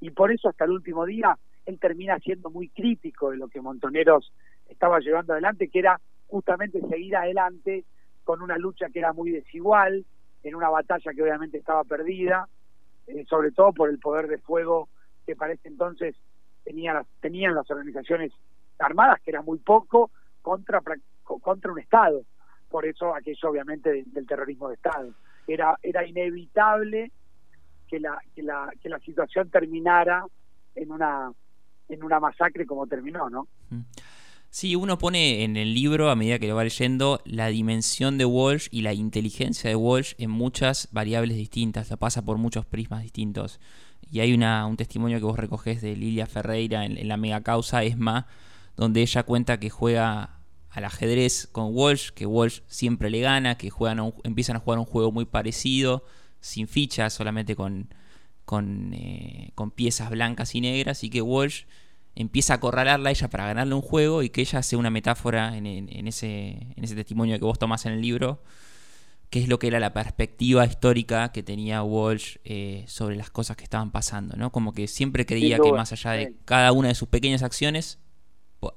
y 0.00 0.10
por 0.10 0.32
eso 0.32 0.48
hasta 0.48 0.64
el 0.64 0.72
último 0.72 1.06
día 1.06 1.38
él 1.64 1.78
termina 1.78 2.18
siendo 2.18 2.50
muy 2.50 2.68
crítico 2.68 3.30
de 3.30 3.38
lo 3.38 3.48
que 3.48 3.62
Montoneros 3.62 4.32
estaba 4.68 5.00
llevando 5.00 5.32
adelante, 5.32 5.68
que 5.68 5.78
era 5.78 6.00
justamente 6.26 6.80
seguir 6.88 7.16
adelante 7.16 7.84
con 8.24 8.42
una 8.42 8.58
lucha 8.58 8.88
que 8.90 8.98
era 8.98 9.12
muy 9.12 9.30
desigual, 9.30 10.04
en 10.44 10.54
una 10.54 10.68
batalla 10.68 11.12
que 11.12 11.22
obviamente 11.22 11.58
estaba 11.58 11.82
perdida, 11.84 12.48
eh, 13.06 13.24
sobre 13.28 13.50
todo 13.50 13.72
por 13.72 13.88
el 13.88 13.98
poder 13.98 14.28
de 14.28 14.38
fuego 14.38 14.88
que 15.26 15.34
para 15.34 15.54
ese 15.54 15.68
entonces 15.68 16.14
tenía 16.62 16.92
las, 16.94 17.06
tenían 17.20 17.54
las 17.54 17.68
organizaciones 17.70 18.32
armadas, 18.78 19.20
que 19.22 19.30
era 19.30 19.42
muy 19.42 19.58
poco, 19.58 20.10
contra, 20.42 20.82
contra 21.22 21.72
un 21.72 21.78
Estado. 21.78 22.22
Por 22.70 22.86
eso 22.86 23.14
aquello 23.14 23.50
obviamente 23.50 24.04
del 24.06 24.26
terrorismo 24.26 24.68
de 24.68 24.74
Estado. 24.74 25.12
Era, 25.46 25.78
era 25.82 26.06
inevitable 26.06 27.10
que 27.88 28.00
la, 28.00 28.18
que 28.34 28.42
la, 28.42 28.70
que 28.80 28.88
la 28.88 28.98
situación 28.98 29.48
terminara 29.50 30.26
en 30.74 30.90
una, 30.90 31.32
en 31.88 32.02
una 32.02 32.20
masacre 32.20 32.66
como 32.66 32.86
terminó, 32.86 33.30
¿no? 33.30 33.46
Sí, 34.54 34.76
uno 34.76 34.98
pone 34.98 35.42
en 35.42 35.56
el 35.56 35.74
libro, 35.74 36.10
a 36.10 36.14
medida 36.14 36.38
que 36.38 36.46
lo 36.46 36.54
va 36.54 36.62
leyendo, 36.62 37.20
la 37.24 37.48
dimensión 37.48 38.18
de 38.18 38.24
Walsh 38.24 38.68
y 38.70 38.82
la 38.82 38.92
inteligencia 38.94 39.68
de 39.68 39.74
Walsh 39.74 40.14
en 40.18 40.30
muchas 40.30 40.86
variables 40.92 41.36
distintas, 41.36 41.90
la 41.90 41.96
pasa 41.96 42.24
por 42.24 42.38
muchos 42.38 42.64
prismas 42.64 43.02
distintos. 43.02 43.58
Y 44.12 44.20
hay 44.20 44.32
una, 44.32 44.64
un 44.66 44.76
testimonio 44.76 45.18
que 45.18 45.24
vos 45.24 45.40
recogés 45.40 45.82
de 45.82 45.96
Lilia 45.96 46.28
Ferreira 46.28 46.84
en, 46.84 47.08
la 47.08 47.16
mega 47.16 47.40
causa 47.40 47.82
ESMA, 47.82 48.28
donde 48.76 49.02
ella 49.02 49.24
cuenta 49.24 49.58
que 49.58 49.70
juega 49.70 50.38
al 50.70 50.84
ajedrez 50.84 51.48
con 51.50 51.74
Walsh, 51.74 52.10
que 52.10 52.24
Walsh 52.24 52.60
siempre 52.68 53.10
le 53.10 53.22
gana, 53.22 53.56
que 53.56 53.70
juegan 53.70 54.14
empiezan 54.22 54.54
a 54.54 54.60
jugar 54.60 54.78
un 54.78 54.84
juego 54.84 55.10
muy 55.10 55.24
parecido, 55.24 56.04
sin 56.38 56.68
fichas, 56.68 57.12
solamente 57.12 57.56
con, 57.56 57.92
con, 58.44 58.94
eh, 58.94 59.50
con 59.56 59.72
piezas 59.72 60.10
blancas 60.10 60.54
y 60.54 60.60
negras, 60.60 61.02
y 61.02 61.10
que 61.10 61.22
Walsh 61.22 61.64
empieza 62.16 62.54
a 62.54 62.56
acorralarla 62.56 63.08
a 63.08 63.12
ella 63.12 63.28
para 63.28 63.46
ganarle 63.46 63.74
un 63.74 63.82
juego 63.82 64.22
y 64.22 64.30
que 64.30 64.40
ella 64.40 64.60
hace 64.60 64.76
una 64.76 64.90
metáfora 64.90 65.56
en, 65.56 65.66
ese, 66.06 66.68
en 66.76 66.84
ese 66.84 66.94
testimonio 66.94 67.38
que 67.38 67.44
vos 67.44 67.58
tomás 67.58 67.86
en 67.86 67.92
el 67.92 68.02
libro, 68.02 68.42
que 69.30 69.40
es 69.40 69.48
lo 69.48 69.58
que 69.58 69.66
era 69.66 69.80
la 69.80 69.92
perspectiva 69.92 70.64
histórica 70.64 71.32
que 71.32 71.42
tenía 71.42 71.82
Walsh 71.82 72.36
eh, 72.44 72.84
sobre 72.86 73.16
las 73.16 73.30
cosas 73.30 73.56
que 73.56 73.64
estaban 73.64 73.90
pasando, 73.90 74.36
¿no? 74.36 74.52
Como 74.52 74.72
que 74.72 74.86
siempre 74.86 75.26
creía 75.26 75.58
que 75.58 75.72
más 75.72 75.92
allá 75.92 76.12
de 76.12 76.34
cada 76.44 76.70
una 76.72 76.88
de 76.88 76.94
sus 76.94 77.08
pequeñas 77.08 77.42
acciones 77.42 77.98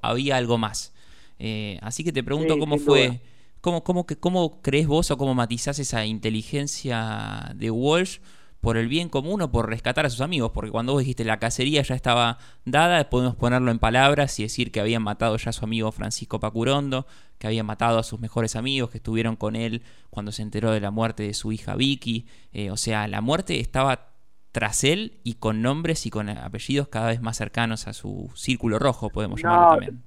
había 0.02 0.36
algo 0.36 0.58
más. 0.58 0.92
Eh, 1.38 1.78
así 1.82 2.02
que 2.02 2.12
te 2.12 2.24
pregunto 2.24 2.58
cómo 2.58 2.78
fue, 2.78 3.20
cómo, 3.60 3.84
cómo, 3.84 4.04
cómo 4.18 4.60
crees 4.60 4.88
vos 4.88 5.12
o 5.12 5.16
cómo 5.16 5.34
matizás 5.34 5.78
esa 5.78 6.04
inteligencia 6.04 7.52
de 7.54 7.70
Walsh 7.70 8.18
por 8.60 8.76
el 8.76 8.88
bien 8.88 9.08
común 9.08 9.40
o 9.42 9.52
por 9.52 9.68
rescatar 9.68 10.06
a 10.06 10.10
sus 10.10 10.20
amigos, 10.20 10.50
porque 10.52 10.70
cuando 10.70 10.92
vos 10.92 11.00
dijiste 11.00 11.24
la 11.24 11.38
cacería 11.38 11.82
ya 11.82 11.94
estaba 11.94 12.38
dada, 12.64 13.08
podemos 13.08 13.36
ponerlo 13.36 13.70
en 13.70 13.78
palabras 13.78 14.38
y 14.40 14.42
decir 14.42 14.72
que 14.72 14.80
habían 14.80 15.02
matado 15.02 15.36
ya 15.36 15.50
a 15.50 15.52
su 15.52 15.64
amigo 15.64 15.92
Francisco 15.92 16.40
Pacurondo, 16.40 17.06
que 17.38 17.46
habían 17.46 17.66
matado 17.66 17.98
a 17.98 18.02
sus 18.02 18.20
mejores 18.20 18.56
amigos 18.56 18.90
que 18.90 18.98
estuvieron 18.98 19.36
con 19.36 19.54
él 19.54 19.82
cuando 20.10 20.32
se 20.32 20.42
enteró 20.42 20.72
de 20.72 20.80
la 20.80 20.90
muerte 20.90 21.22
de 21.22 21.34
su 21.34 21.52
hija 21.52 21.76
Vicky, 21.76 22.26
eh, 22.52 22.70
o 22.70 22.76
sea, 22.76 23.06
la 23.06 23.20
muerte 23.20 23.60
estaba 23.60 24.08
tras 24.50 24.82
él 24.82 25.20
y 25.22 25.34
con 25.34 25.62
nombres 25.62 26.04
y 26.06 26.10
con 26.10 26.28
apellidos 26.28 26.88
cada 26.88 27.08
vez 27.08 27.20
más 27.20 27.36
cercanos 27.36 27.86
a 27.86 27.92
su 27.92 28.30
círculo 28.34 28.78
rojo, 28.80 29.08
podemos 29.10 29.40
llamarlo 29.40 29.68
también. 29.68 30.02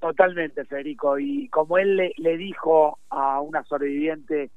totalmente, 0.00 0.64
Federico, 0.64 1.18
y 1.18 1.48
como 1.48 1.76
él 1.76 1.96
le, 2.16 2.36
dijo 2.38 2.98
a 3.10 3.40
una 3.40 3.62
sobreviviente 3.64 4.50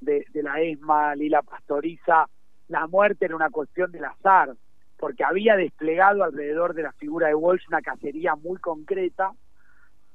de, 0.00 0.26
de 0.32 0.42
la 0.42 0.60
ESMA, 0.60 1.14
Lila 1.14 1.42
Pastoriza, 1.42 2.26
la 2.70 2.86
muerte 2.86 3.24
era 3.24 3.34
una 3.34 3.50
cuestión 3.50 3.90
del 3.90 4.04
azar, 4.04 4.54
porque 4.96 5.24
había 5.24 5.56
desplegado 5.56 6.22
alrededor 6.22 6.72
de 6.72 6.84
la 6.84 6.92
figura 6.92 7.26
de 7.26 7.34
Walsh 7.34 7.66
una 7.66 7.82
cacería 7.82 8.36
muy 8.36 8.58
concreta. 8.58 9.32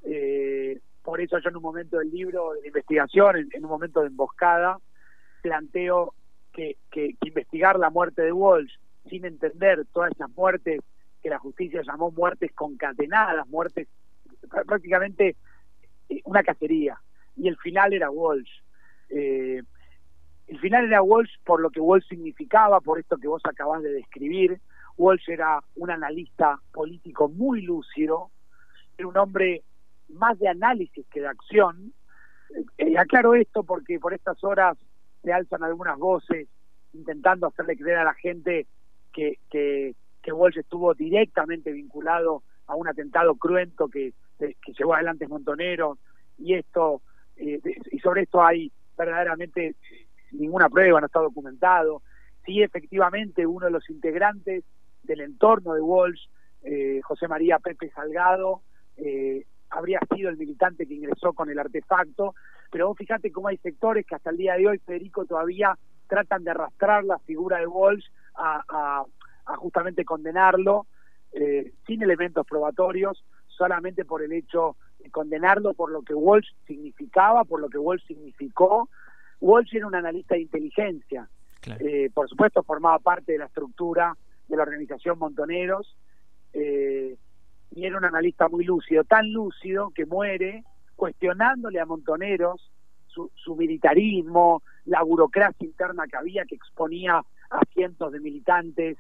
Eh, 0.04 0.80
por 1.04 1.20
eso 1.20 1.38
yo 1.40 1.50
en 1.50 1.58
un 1.58 1.62
momento 1.62 2.00
del 2.00 2.10
libro 2.10 2.54
de 2.54 2.68
investigación, 2.68 3.50
en, 3.52 3.64
un 3.64 3.70
momento 3.70 4.00
de 4.00 4.08
emboscada, 4.08 4.80
planteo 5.42 6.14
que, 6.54 6.78
investigar 7.26 7.78
la 7.78 7.90
muerte 7.90 8.22
de 8.22 8.32
Walsh 8.32 8.72
sin 9.10 9.26
entender 9.26 9.86
todas 9.92 10.12
esas 10.12 10.30
muertes 10.32 10.80
que 11.22 11.30
la 11.30 11.40
justicia 11.40 11.82
llamó 11.86 12.10
muertes 12.12 12.54
concatenadas, 12.54 13.46
muertes 13.50 13.90
prácticamente 14.66 15.36
eh, 16.08 16.22
una 16.24 16.42
cacería. 16.42 17.02
Y 17.36 17.50
el 17.50 17.58
final 17.58 17.92
era 17.92 18.10
Walsh. 18.10 18.62
Eh, 19.10 19.62
el 20.48 20.60
final 20.60 20.86
era 20.86 21.02
Walsh 21.02 21.32
por 21.44 21.60
lo 21.60 21.70
que 21.70 21.80
Walsh 21.80 22.08
significaba, 22.08 22.80
por 22.80 23.00
esto 23.00 23.18
que 23.18 23.28
vos 23.28 23.42
acabás 23.46 23.82
de 23.82 23.92
describir. 23.92 24.60
Walsh 24.98 25.30
era 25.30 25.62
un 25.76 25.90
analista 25.90 26.60
político 26.72 27.28
muy 27.30 27.62
lúcido, 27.62 28.30
era 28.98 29.08
un 29.08 29.18
hombre 29.18 29.64
más 30.10 30.38
de 30.40 30.48
análisis 30.48 31.06
que 31.08 31.22
de 31.22 31.28
acción. 31.28 31.94
Eh, 32.78 32.98
aclaro 32.98 33.34
esto 33.34 33.64
porque 33.64 34.00
por 34.00 34.14
estas 34.14 34.42
horas 34.44 34.78
se 35.24 35.34
alzan 35.34 35.64
algunas 35.64 35.98
voces 35.98 36.48
intentando 36.94 37.48
hacerle 37.48 37.76
creer 37.76 37.98
a 37.98 38.04
la 38.04 38.14
gente 38.14 38.68
que, 39.12 39.40
que, 39.50 39.96
Walsh 40.32 40.58
estuvo 40.58 40.94
directamente 40.96 41.72
vinculado 41.72 42.42
a 42.66 42.76
un 42.76 42.88
atentado 42.88 43.36
cruento 43.36 43.88
que, 43.88 44.14
que 44.40 44.74
llevó 44.78 44.96
adelante 44.96 45.28
Montonero 45.28 46.00
y 46.38 46.56
esto 46.56 47.02
eh, 47.38 47.62
y 47.92 48.00
sobre 48.00 48.24
esto 48.24 48.44
hay 48.44 48.72
verdaderamente 48.98 49.76
ninguna 50.32 50.70
prueba, 50.70 51.00
no 51.00 51.08
está 51.08 51.20
documentado. 51.20 52.02
Sí, 52.46 52.62
efectivamente, 52.62 53.46
uno 53.46 53.66
de 53.66 53.72
los 53.72 53.90
integrantes 53.90 54.64
del 55.04 55.22
entorno 55.22 55.74
de 55.74 55.82
Walsh, 55.82 56.28
eh, 56.64 57.02
José 57.04 57.28
María 57.28 57.60
Pepe 57.60 57.90
Salgado, 57.92 58.62
eh, 58.98 59.46
habría 59.70 60.00
sido 60.16 60.30
el 60.30 60.38
militante 60.38 60.86
que 60.86 60.94
ingresó 60.94 61.34
con 61.34 61.50
el 61.50 61.60
artefacto, 61.60 62.36
pero 62.72 62.88
vos 62.88 62.98
fíjate 62.98 63.32
cómo 63.32 63.48
hay 63.48 63.58
sectores 63.58 64.06
que 64.06 64.16
hasta 64.16 64.30
el 64.30 64.38
día 64.38 64.56
de 64.56 64.68
hoy, 64.68 64.80
Federico, 64.80 65.26
todavía 65.26 65.78
tratan 66.08 66.44
de 66.44 66.52
arrastrar 66.52 67.04
la 67.04 67.20
figura 67.20 67.58
de 67.60 67.68
Walsh 67.68 68.06
a, 68.36 69.04
justamente 69.58 70.06
condenarlo 70.06 70.88
eh, 71.32 71.74
sin 71.86 72.02
elementos 72.02 72.46
probatorios, 72.48 73.24
solamente 73.48 74.06
por 74.06 74.24
el 74.24 74.32
hecho 74.32 74.76
de 75.00 75.12
condenarlo 75.12 75.74
por 75.74 75.92
lo 75.92 76.02
que 76.02 76.14
Walsh 76.14 76.50
significaba, 76.66 77.44
por 77.44 77.62
lo 77.62 77.70
que 77.70 77.78
Walsh 77.78 78.06
significó, 78.08 78.90
Walsh 79.40 79.76
era 79.76 79.88
un 79.88 79.96
analista 79.96 80.36
de 80.36 80.42
inteligencia. 80.42 81.30
Eh, 81.80 82.12
por 82.14 82.30
supuesto, 82.30 82.64
formaba 82.64 83.00
parte 83.00 83.32
de 83.32 83.40
la 83.40 83.46
estructura 83.46 84.16
de 84.48 84.56
la 84.56 84.64
organización 84.64 85.18
Montoneros 85.18 85.98
eh, 86.54 87.18
y 87.72 87.86
era 87.86 87.98
un 87.98 88.06
analista 88.06 88.48
muy 88.48 88.64
lúcido, 88.64 89.04
tan 89.04 89.32
lúcido 89.34 89.90
que 89.90 90.06
muere 90.06 90.64
cuestionándole 90.96 91.80
a 91.80 91.86
Montoneros 91.86 92.72
su, 93.08 93.56
militarismo, 93.56 94.62
la 94.84 95.02
burocracia 95.02 95.66
interna 95.66 96.04
que 96.06 96.18
había 96.18 96.44
que 96.46 96.56
exponía 96.56 97.16
a 97.16 97.60
cientos 97.74 98.12
de 98.12 98.20
militantes 98.20 98.98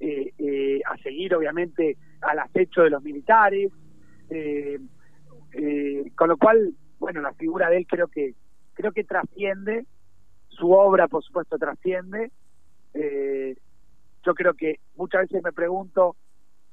eh, 0.00 0.80
a 0.86 0.96
seguir, 0.98 1.34
obviamente, 1.34 1.98
al 2.22 2.38
acecho 2.38 2.82
de 2.82 2.90
los 2.90 3.02
militares. 3.02 3.70
con 6.16 6.28
lo 6.28 6.36
cual, 6.38 6.74
bueno, 6.98 7.20
la 7.20 7.34
figura 7.34 7.68
de 7.68 7.76
él 7.76 7.86
creo 7.86 8.08
que 8.08 8.34
creo 8.78 8.92
que 8.92 9.02
trasciende, 9.02 9.86
su 10.46 10.70
obra 10.70 11.08
por 11.08 11.24
supuesto 11.24 11.58
trasciende. 11.58 12.30
Eh, 12.94 13.56
yo 14.24 14.34
creo 14.34 14.54
que 14.54 14.78
muchas 14.94 15.22
veces 15.22 15.42
me 15.42 15.52
pregunto 15.52 16.14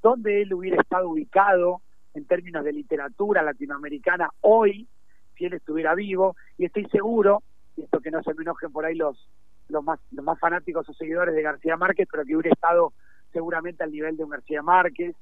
dónde 0.03 0.43
él 0.43 0.53
hubiera 0.53 0.79
estado 0.79 1.09
ubicado 1.09 1.81
en 2.13 2.25
términos 2.25 2.63
de 2.63 2.73
literatura 2.73 3.41
latinoamericana 3.41 4.29
hoy, 4.41 4.87
si 5.35 5.45
él 5.45 5.53
estuviera 5.53 5.95
vivo, 5.95 6.35
y 6.59 6.65
estoy 6.65 6.85
seguro, 6.89 7.41
y 7.75 7.81
esto 7.81 7.99
que 8.01 8.11
no 8.11 8.21
se 8.21 8.35
me 8.35 8.43
enojen 8.43 8.71
por 8.71 8.85
ahí 8.85 8.93
los, 8.93 9.27
los, 9.67 9.83
más, 9.83 9.99
los 10.11 10.23
más 10.23 10.39
fanáticos 10.39 10.87
o 10.87 10.93
seguidores 10.93 11.33
de 11.33 11.41
García 11.41 11.75
Márquez, 11.75 12.07
pero 12.11 12.23
que 12.23 12.35
hubiera 12.35 12.53
estado 12.53 12.93
seguramente 13.33 13.83
al 13.83 13.91
nivel 13.91 14.15
de 14.15 14.23
un 14.23 14.29
García 14.29 14.61
Márquez. 14.61 15.15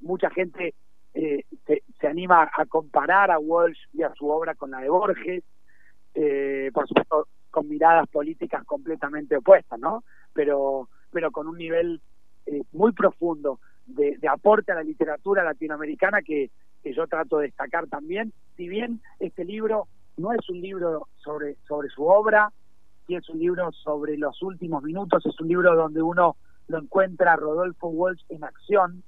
Mucha 0.00 0.30
gente 0.30 0.74
eh, 1.14 1.44
se, 1.66 1.82
se, 1.98 2.06
anima 2.06 2.48
a 2.56 2.64
comparar 2.66 3.32
a 3.32 3.40
Walsh 3.40 3.88
y 3.92 4.04
a 4.04 4.14
su 4.14 4.28
obra 4.28 4.54
con 4.54 4.70
la 4.70 4.80
de 4.80 4.88
Borges 4.88 5.42
eh, 6.20 6.72
por 6.74 6.88
supuesto 6.88 7.28
con 7.48 7.68
miradas 7.68 8.08
políticas 8.08 8.64
completamente 8.64 9.36
opuestas, 9.36 9.78
¿no? 9.78 10.02
Pero, 10.32 10.88
pero 11.12 11.30
con 11.30 11.46
un 11.46 11.56
nivel 11.56 12.00
eh, 12.46 12.62
muy 12.72 12.90
profundo 12.92 13.60
de, 13.86 14.18
aporte 14.28 14.72
a 14.72 14.74
la 14.74 14.82
literatura 14.82 15.44
latinoamericana 15.44 16.22
que, 16.22 16.50
yo 16.84 17.06
trato 17.06 17.38
de 17.38 17.48
destacar 17.48 17.86
también, 17.86 18.32
si 18.56 18.66
bien 18.66 19.02
este 19.20 19.44
libro 19.44 19.88
no 20.16 20.32
es 20.32 20.48
un 20.48 20.60
libro 20.60 21.06
sobre, 21.18 21.56
sobre 21.68 21.90
su 21.90 22.04
obra, 22.06 22.50
y 23.06 23.16
es 23.16 23.28
un 23.28 23.38
libro 23.38 23.70
sobre 23.72 24.16
los 24.16 24.42
últimos 24.42 24.82
minutos, 24.82 25.24
es 25.26 25.38
un 25.38 25.48
libro 25.48 25.76
donde 25.76 26.00
uno 26.00 26.36
lo 26.66 26.78
encuentra 26.78 27.36
Rodolfo 27.36 27.88
Walsh 27.88 28.24
en 28.30 28.42
acción, 28.42 29.04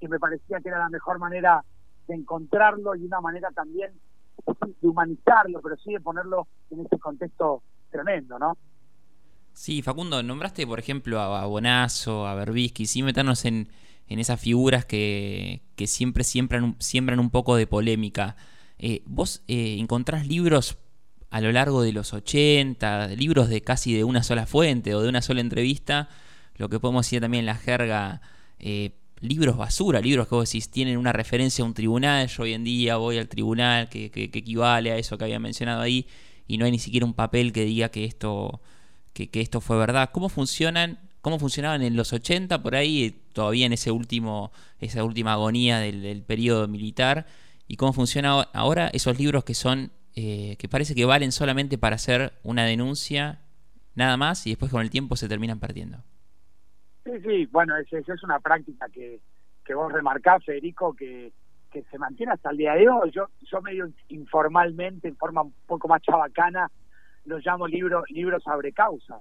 que 0.00 0.08
me 0.08 0.18
parecía 0.18 0.60
que 0.60 0.68
era 0.68 0.78
la 0.78 0.88
mejor 0.88 1.18
manera 1.20 1.64
de 2.08 2.14
encontrarlo 2.16 2.96
y 2.96 3.04
una 3.04 3.20
manera 3.20 3.50
también 3.52 3.92
de 4.44 4.88
humanizarlo, 4.88 5.60
pero 5.62 5.76
sí 5.76 5.92
de 5.92 6.00
ponerlo 6.00 6.46
en 6.70 6.80
este 6.80 6.98
contexto 6.98 7.62
tremendo, 7.90 8.38
¿no? 8.38 8.56
Sí, 9.52 9.80
Facundo, 9.80 10.22
nombraste 10.22 10.66
por 10.66 10.78
ejemplo 10.78 11.20
a 11.20 11.46
Bonazo, 11.46 12.26
a 12.26 12.34
Berbisky, 12.34 12.86
sí 12.86 13.02
meternos 13.02 13.44
en, 13.46 13.68
en 14.06 14.18
esas 14.18 14.40
figuras 14.40 14.84
que, 14.84 15.62
que 15.76 15.86
siempre 15.86 16.24
siembran, 16.24 16.76
siembran 16.78 17.20
un 17.20 17.30
poco 17.30 17.56
de 17.56 17.66
polémica. 17.66 18.36
Eh, 18.78 19.02
¿Vos 19.06 19.42
eh, 19.48 19.76
encontrás 19.78 20.26
libros 20.26 20.78
a 21.30 21.40
lo 21.40 21.50
largo 21.52 21.82
de 21.82 21.92
los 21.92 22.12
80, 22.12 23.08
libros 23.08 23.48
de 23.48 23.62
casi 23.62 23.94
de 23.94 24.04
una 24.04 24.22
sola 24.22 24.46
fuente 24.46 24.94
o 24.94 25.02
de 25.02 25.08
una 25.08 25.22
sola 25.22 25.40
entrevista, 25.40 26.08
lo 26.56 26.68
que 26.68 26.78
podemos 26.78 27.06
decir 27.06 27.20
también 27.20 27.40
en 27.40 27.46
la 27.46 27.56
jerga, 27.56 28.20
eh, 28.58 28.92
libros 29.20 29.56
basura, 29.56 30.00
libros 30.00 30.28
que 30.28 30.34
vos 30.34 30.50
decís 30.50 30.70
tienen 30.70 30.98
una 30.98 31.12
referencia 31.12 31.64
a 31.64 31.66
un 31.66 31.74
tribunal, 31.74 32.28
yo 32.28 32.42
hoy 32.42 32.52
en 32.52 32.64
día 32.64 32.96
voy 32.96 33.18
al 33.18 33.28
tribunal 33.28 33.88
que, 33.88 34.10
que, 34.10 34.24
equivale 34.24 34.92
a 34.92 34.96
eso 34.96 35.16
que 35.16 35.24
había 35.24 35.38
mencionado 35.38 35.82
ahí 35.82 36.06
y 36.46 36.58
no 36.58 36.64
hay 36.64 36.70
ni 36.70 36.78
siquiera 36.78 37.06
un 37.06 37.14
papel 37.14 37.52
que 37.52 37.64
diga 37.64 37.88
que 37.88 38.04
esto, 38.04 38.60
que, 39.12 39.28
que 39.30 39.40
esto 39.40 39.60
fue 39.60 39.76
verdad. 39.76 40.10
¿Cómo 40.12 40.28
funcionan 40.28 40.98
cómo 41.26 41.40
funcionaban 41.40 41.82
en 41.82 41.96
los 41.96 42.12
80 42.12 42.62
por 42.62 42.76
ahí, 42.76 43.20
todavía 43.32 43.66
en 43.66 43.72
ese 43.72 43.90
último, 43.90 44.52
esa 44.78 45.02
última 45.02 45.32
agonía 45.32 45.80
del, 45.80 46.22
periodo 46.22 46.68
militar, 46.68 47.26
y 47.66 47.74
cómo 47.74 47.92
funcionan 47.92 48.46
ahora 48.52 48.90
esos 48.92 49.18
libros 49.18 49.42
que 49.42 49.54
son, 49.54 49.90
eh, 50.14 50.54
que 50.56 50.68
parece 50.68 50.94
que 50.94 51.04
valen 51.04 51.32
solamente 51.32 51.78
para 51.78 51.96
hacer 51.96 52.38
una 52.44 52.64
denuncia, 52.64 53.40
nada 53.96 54.16
más, 54.16 54.46
y 54.46 54.50
después 54.50 54.70
con 54.70 54.82
el 54.82 54.90
tiempo 54.90 55.16
se 55.16 55.26
terminan 55.26 55.58
perdiendo. 55.58 56.04
Sí, 57.06 57.12
sí, 57.24 57.46
bueno, 57.46 57.76
esa 57.76 57.98
es 57.98 58.22
una 58.22 58.40
práctica 58.40 58.88
que, 58.88 59.20
que 59.64 59.74
vos 59.74 59.90
remarcás, 59.90 60.44
Federico, 60.44 60.94
que, 60.94 61.32
que 61.70 61.84
se 61.84 61.98
mantiene 61.98 62.32
hasta 62.32 62.50
el 62.50 62.58
día 62.58 62.74
de 62.74 62.88
hoy. 62.88 63.10
Yo, 63.12 63.28
yo 63.42 63.62
medio 63.62 63.88
informalmente, 64.08 65.08
en 65.08 65.16
forma 65.16 65.42
un 65.42 65.54
poco 65.66 65.88
más 65.88 66.02
chabacana, 66.02 66.70
los 67.24 67.44
llamo 67.46 67.66
libros 67.66 68.04
libros 68.10 68.42
sobre 68.42 68.72
causa 68.72 69.20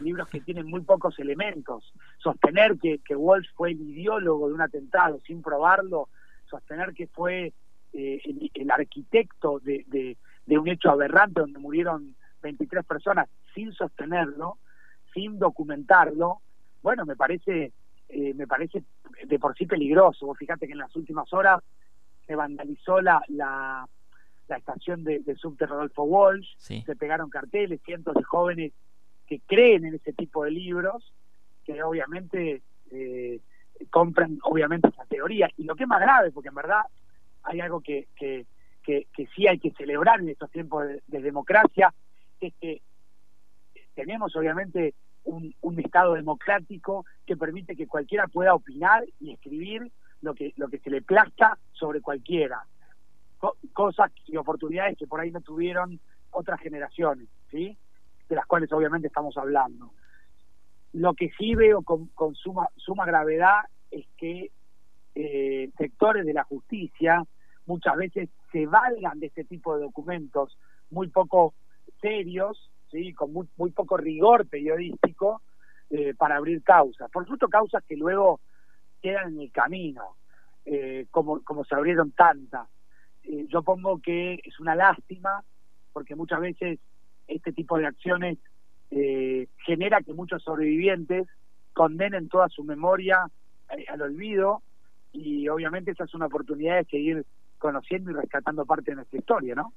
libros 0.00 0.28
que 0.28 0.40
tienen 0.40 0.66
muy 0.66 0.80
pocos 0.82 1.18
elementos. 1.18 1.92
Sostener 2.18 2.78
que, 2.78 2.98
que 2.98 3.16
Walsh 3.16 3.48
fue 3.54 3.72
el 3.72 3.80
ideólogo 3.80 4.48
de 4.48 4.54
un 4.54 4.60
atentado 4.60 5.20
sin 5.26 5.42
probarlo, 5.42 6.08
sostener 6.48 6.94
que 6.94 7.06
fue 7.08 7.52
eh, 7.92 8.20
el, 8.54 8.70
arquitecto 8.70 9.60
de, 9.60 9.84
de, 10.46 10.58
un 10.58 10.68
hecho 10.68 10.90
aberrante 10.90 11.40
donde 11.40 11.58
murieron 11.58 12.14
23 12.42 12.84
personas 12.84 13.28
sin 13.54 13.72
sostenerlo, 13.72 14.58
sin 15.12 15.38
documentarlo, 15.38 16.40
bueno, 16.84 17.04
me 17.04 17.16
parece 17.16 17.72
eh, 18.10 18.34
me 18.34 18.46
parece 18.46 18.84
de 19.24 19.38
por 19.38 19.56
sí 19.56 19.66
peligroso. 19.66 20.32
fíjate 20.34 20.66
que 20.66 20.72
en 20.72 20.78
las 20.78 20.94
últimas 20.94 21.32
horas 21.32 21.60
se 22.26 22.36
vandalizó 22.36 23.00
la, 23.00 23.22
la, 23.28 23.88
la 24.48 24.56
estación 24.56 25.02
de, 25.02 25.20
de 25.20 25.34
subte 25.34 25.66
Rodolfo 25.66 26.04
Walsh, 26.04 26.54
se 26.58 26.96
pegaron 26.96 27.30
carteles, 27.30 27.80
cientos 27.84 28.14
de 28.14 28.22
jóvenes 28.22 28.72
que 29.26 29.40
creen 29.40 29.86
en 29.86 29.94
ese 29.94 30.12
tipo 30.12 30.44
de 30.44 30.50
libros, 30.50 31.12
que 31.64 31.82
obviamente 31.82 32.62
eh, 32.90 33.40
compran 33.90 34.38
obviamente 34.42 34.88
esa 34.88 35.06
teoría. 35.06 35.48
Y 35.56 35.64
lo 35.64 35.74
que 35.74 35.84
es 35.84 35.88
más 35.88 36.00
grave, 36.00 36.30
porque 36.32 36.50
en 36.50 36.54
verdad 36.54 36.82
hay 37.42 37.60
algo 37.60 37.80
que, 37.80 38.08
que, 38.14 38.46
que, 38.82 39.06
sí 39.34 39.48
hay 39.48 39.58
que 39.58 39.72
celebrar 39.72 40.20
en 40.20 40.28
estos 40.28 40.50
tiempos 40.50 40.84
de, 41.06 41.20
democracia, 41.20 41.92
es 42.40 42.52
que 42.60 42.82
tenemos 43.94 44.36
obviamente 44.36 44.94
un, 45.24 45.54
un, 45.60 45.80
Estado 45.80 46.14
democrático 46.14 47.04
que 47.26 47.36
permite 47.36 47.76
que 47.76 47.86
cualquiera 47.86 48.26
pueda 48.28 48.54
opinar 48.54 49.04
y 49.20 49.32
escribir 49.32 49.90
lo 50.20 50.34
que, 50.34 50.52
lo 50.56 50.68
que 50.68 50.78
se 50.78 50.90
le 50.90 51.02
plazca 51.02 51.58
sobre 51.72 52.00
cualquiera. 52.00 52.66
cosas 53.72 54.10
y 54.26 54.36
oportunidades 54.36 54.96
que 54.96 55.06
por 55.06 55.20
ahí 55.20 55.30
no 55.30 55.40
tuvieron 55.40 56.00
otras 56.30 56.60
generaciones, 56.60 57.28
¿sí? 57.50 57.76
de 58.28 58.36
las 58.36 58.46
cuales 58.46 58.72
obviamente 58.72 59.08
estamos 59.08 59.36
hablando. 59.36 59.92
Lo 60.92 61.14
que 61.14 61.30
sí 61.38 61.54
veo 61.54 61.82
con, 61.82 62.08
suma, 62.34 62.68
suma 62.76 63.04
gravedad 63.04 63.60
es 63.90 64.06
que 64.16 64.50
eh, 65.14 65.70
sectores 65.76 66.24
de 66.24 66.32
la 66.32 66.44
justicia 66.44 67.22
muchas 67.66 67.96
veces 67.96 68.30
se 68.52 68.66
valgan 68.66 69.20
de 69.20 69.26
este 69.26 69.44
tipo 69.44 69.76
de 69.76 69.82
documentos 69.82 70.56
muy 70.90 71.08
poco 71.08 71.54
serios, 72.00 72.70
¿sí? 73.02 73.12
con 73.12 73.32
muy, 73.32 73.48
muy 73.56 73.70
poco 73.70 73.96
rigor 73.96 74.46
periodístico, 74.46 75.42
eh, 75.90 76.14
para 76.14 76.36
abrir 76.36 76.62
causas. 76.62 77.10
Por 77.10 77.24
supuesto, 77.24 77.48
causas 77.48 77.84
que 77.84 77.96
luego 77.96 78.40
quedan 79.02 79.34
en 79.34 79.40
el 79.40 79.52
camino, 79.52 80.16
eh, 80.64 81.06
como, 81.10 81.42
como 81.42 81.64
se 81.64 81.74
abrieron 81.74 82.12
tantas. 82.12 82.68
yo 83.48 83.62
pongo 83.62 84.00
que 84.00 84.40
es 84.44 84.60
una 84.60 84.74
lástima, 84.74 85.42
porque 85.92 86.14
muchas 86.14 86.40
veces 86.40 86.78
este 87.26 87.52
tipo 87.52 87.78
de 87.78 87.86
acciones 87.86 88.38
eh, 88.90 89.48
genera 89.64 90.02
que 90.02 90.12
muchos 90.12 90.42
sobrevivientes 90.42 91.26
condenen 91.72 92.28
toda 92.28 92.48
su 92.48 92.62
memoria 92.62 93.28
eh, 93.76 93.84
al 93.88 94.02
olvido 94.02 94.62
y 95.12 95.48
obviamente 95.48 95.92
esa 95.92 96.04
es 96.04 96.14
una 96.14 96.26
oportunidad 96.26 96.76
de 96.76 96.84
seguir 96.84 97.26
conociendo 97.58 98.10
y 98.10 98.14
rescatando 98.14 98.66
parte 98.66 98.90
de 98.90 98.96
nuestra 98.96 99.18
historia, 99.18 99.54
¿no? 99.54 99.72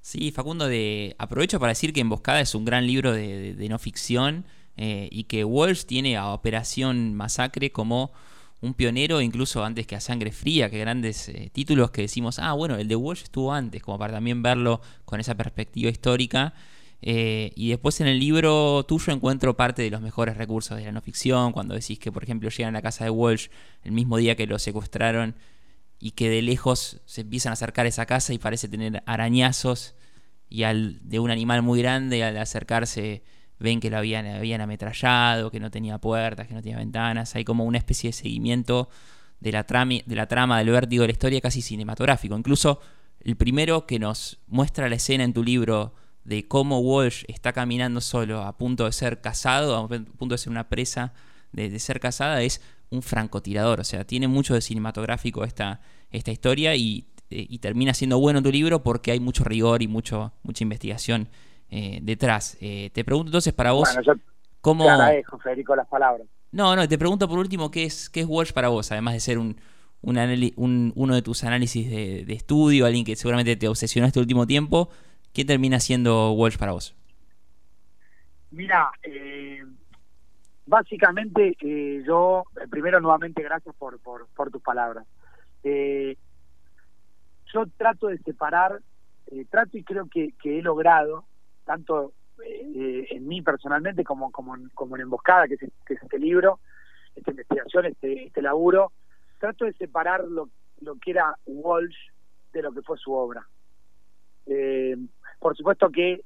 Sí, 0.00 0.30
Facundo, 0.30 0.68
de, 0.68 1.14
aprovecho 1.18 1.60
para 1.60 1.70
decir 1.70 1.92
que 1.92 2.00
Emboscada 2.00 2.40
es 2.40 2.54
un 2.54 2.64
gran 2.64 2.86
libro 2.86 3.12
de, 3.12 3.66
no 3.68 3.78
ficción 3.78 4.44
eh, 4.76 5.08
y 5.10 5.24
que 5.24 5.44
Walsh 5.44 5.84
tiene 5.84 6.16
a 6.16 6.28
Operación 6.28 7.14
Masacre 7.14 7.70
como 7.72 8.12
un 8.60 8.74
pionero, 8.74 9.20
incluso 9.20 9.64
antes 9.64 9.86
que 9.86 9.96
a 9.96 10.00
Sangre 10.00 10.32
Fría, 10.32 10.70
que 10.70 10.78
grandes 10.78 11.30
títulos 11.52 11.90
que 11.90 12.02
decimos, 12.02 12.38
ah, 12.38 12.52
bueno, 12.54 12.76
el 12.76 12.88
de 12.88 12.96
Walsh 12.96 13.24
estuvo 13.24 13.52
antes, 13.52 13.82
como 13.82 13.98
para 13.98 14.14
también 14.14 14.42
verlo 14.42 14.80
con 15.04 15.20
esa 15.20 15.34
perspectiva 15.36 15.90
histórica. 15.90 16.54
Eh, 17.00 17.52
y 17.54 17.68
después 17.68 18.00
en 18.00 18.08
el 18.08 18.18
libro 18.18 18.84
tuyo 18.84 19.12
encuentro 19.12 19.56
parte 19.56 19.82
de 19.82 19.90
los 19.90 20.00
mejores 20.00 20.36
recursos 20.36 20.76
de 20.76 20.84
la 20.84 20.92
no 20.92 21.00
ficción, 21.00 21.52
cuando 21.52 21.74
decís 21.74 21.98
que, 21.98 22.10
por 22.10 22.24
ejemplo, 22.24 22.48
llegan 22.50 22.74
a 22.74 22.78
la 22.78 22.82
casa 22.82 23.04
de 23.04 23.10
Walsh 23.10 23.48
el 23.84 23.92
mismo 23.92 24.16
día 24.16 24.34
que 24.34 24.46
lo 24.46 24.58
secuestraron 24.58 25.36
y 25.98 26.12
que 26.12 26.30
de 26.30 26.42
lejos 26.42 27.00
se 27.06 27.22
empiezan 27.22 27.50
a 27.50 27.54
acercar 27.54 27.86
a 27.86 27.88
esa 27.88 28.06
casa 28.06 28.32
y 28.32 28.38
parece 28.38 28.68
tener 28.68 29.02
arañazos 29.06 29.94
y 30.48 30.62
al 30.62 30.98
de 31.08 31.18
un 31.20 31.30
animal 31.30 31.62
muy 31.62 31.80
grande 31.80 32.24
al 32.24 32.36
acercarse 32.38 33.22
ven 33.58 33.80
que 33.80 33.90
lo 33.90 33.98
habían, 33.98 34.26
habían 34.26 34.60
ametrallado, 34.60 35.50
que 35.50 35.60
no 35.60 35.70
tenía 35.70 35.98
puertas, 35.98 36.46
que 36.46 36.54
no 36.54 36.62
tenía 36.62 36.78
ventanas, 36.78 37.34
hay 37.34 37.44
como 37.44 37.64
una 37.64 37.78
especie 37.78 38.08
de 38.08 38.12
seguimiento 38.12 38.88
de 39.40 39.52
la, 39.52 39.64
trama, 39.64 39.94
de 40.04 40.16
la 40.16 40.26
trama 40.26 40.58
del 40.58 40.70
vértigo 40.70 41.02
de 41.02 41.08
la 41.08 41.12
historia 41.12 41.40
casi 41.40 41.62
cinematográfico. 41.62 42.36
Incluso 42.36 42.80
el 43.20 43.36
primero 43.36 43.86
que 43.86 43.98
nos 43.98 44.38
muestra 44.46 44.88
la 44.88 44.96
escena 44.96 45.24
en 45.24 45.32
tu 45.32 45.42
libro 45.42 45.94
de 46.24 46.46
cómo 46.46 46.80
Walsh 46.80 47.24
está 47.28 47.52
caminando 47.52 48.00
solo 48.00 48.42
a 48.42 48.56
punto 48.56 48.84
de 48.84 48.92
ser 48.92 49.20
casado, 49.20 49.76
a 49.76 49.88
punto 49.88 50.34
de 50.34 50.38
ser 50.38 50.50
una 50.50 50.68
presa 50.68 51.14
de, 51.52 51.78
ser 51.78 52.00
casada, 52.00 52.42
es 52.42 52.60
un 52.90 53.02
francotirador. 53.02 53.80
O 53.80 53.84
sea, 53.84 54.04
tiene 54.04 54.28
mucho 54.28 54.54
de 54.54 54.60
cinematográfico 54.60 55.44
esta, 55.44 55.80
esta 56.10 56.30
historia 56.30 56.74
y, 56.74 57.06
eh, 57.30 57.58
termina 57.58 57.92
siendo 57.94 58.18
bueno 58.18 58.42
tu 58.42 58.50
libro 58.50 58.82
porque 58.82 59.12
hay 59.12 59.20
mucho 59.20 59.44
rigor 59.44 59.82
y 59.82 59.88
mucho, 59.88 60.32
mucha 60.42 60.64
investigación 60.64 61.28
eh, 61.70 61.98
detrás. 62.02 62.56
Eh, 62.60 62.90
te 62.92 63.04
pregunto 63.04 63.28
entonces 63.28 63.52
para 63.52 63.72
vos, 63.72 63.88
¿cómo... 64.60 64.84
Te 64.84 64.90
agradezco, 64.90 65.38
Federico, 65.38 65.76
las 65.76 65.88
palabras. 65.88 66.26
No, 66.50 66.74
no, 66.74 66.88
te 66.88 66.96
pregunto 66.96 67.28
por 67.28 67.38
último, 67.38 67.70
¿qué 67.70 67.84
es, 67.84 68.08
qué 68.08 68.20
es 68.20 68.26
Walsh 68.26 68.52
para 68.52 68.68
vos? 68.68 68.90
Además 68.90 69.12
de 69.14 69.20
ser 69.20 69.38
un, 69.38 69.60
un, 70.00 70.92
uno 70.96 71.14
de 71.14 71.20
tus 71.20 71.44
análisis 71.44 71.90
de, 71.90 72.24
de, 72.24 72.32
estudio, 72.32 72.86
alguien 72.86 73.04
que 73.04 73.16
seguramente 73.16 73.54
te 73.56 73.68
obsesionó 73.68 74.06
este 74.06 74.20
último 74.20 74.46
tiempo, 74.46 74.88
¿Qué 75.32 75.44
termina 75.44 75.78
siendo 75.80 76.32
Walsh 76.32 76.56
para 76.56 76.72
vos? 76.72 76.96
Mira, 78.50 78.90
eh, 79.02 79.62
básicamente 80.68 81.56
eh, 81.60 82.02
yo, 82.06 82.44
eh, 82.60 82.68
primero 82.68 83.00
nuevamente 83.00 83.42
gracias 83.42 83.74
por, 83.76 83.98
por, 84.00 84.50
tus 84.50 84.62
palabras. 84.62 85.06
yo 85.64 86.16
trato 87.76 88.08
de 88.08 88.18
separar, 88.18 88.80
trato 89.50 89.76
y 89.76 89.84
creo 89.84 90.08
que, 90.08 90.32
he 90.44 90.62
logrado, 90.62 91.24
tanto 91.64 92.12
en 92.40 93.26
mí 93.26 93.42
personalmente 93.42 94.04
como, 94.04 94.30
como, 94.30 94.54
en, 94.54 94.68
como 94.70 94.96
en 94.96 95.02
Emboscada, 95.02 95.48
que 95.48 95.54
es, 95.54 95.62
este 95.88 96.18
libro, 96.18 96.60
esta 97.16 97.30
investigación, 97.30 97.86
este, 97.86 98.26
este 98.26 98.42
laburo, 98.42 98.92
trato 99.38 99.64
de 99.64 99.72
separar 99.72 100.24
lo, 100.24 100.50
lo 100.80 100.96
que 100.96 101.12
era 101.12 101.36
Walsh 101.46 101.96
de 102.52 102.62
lo 102.62 102.72
que 102.72 102.82
fue 102.82 102.98
su 102.98 103.12
obra. 103.12 103.46
Eh, 104.46 104.96
por 105.38 105.56
supuesto 105.56 105.90
que 105.90 106.22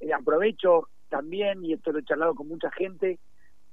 eh, 0.00 0.12
aprovecho 0.12 0.88
también, 1.08 1.64
y 1.64 1.74
esto 1.74 1.92
lo 1.92 1.98
he 1.98 2.04
charlado 2.04 2.34
con 2.34 2.48
mucha 2.48 2.70
gente, 2.70 3.18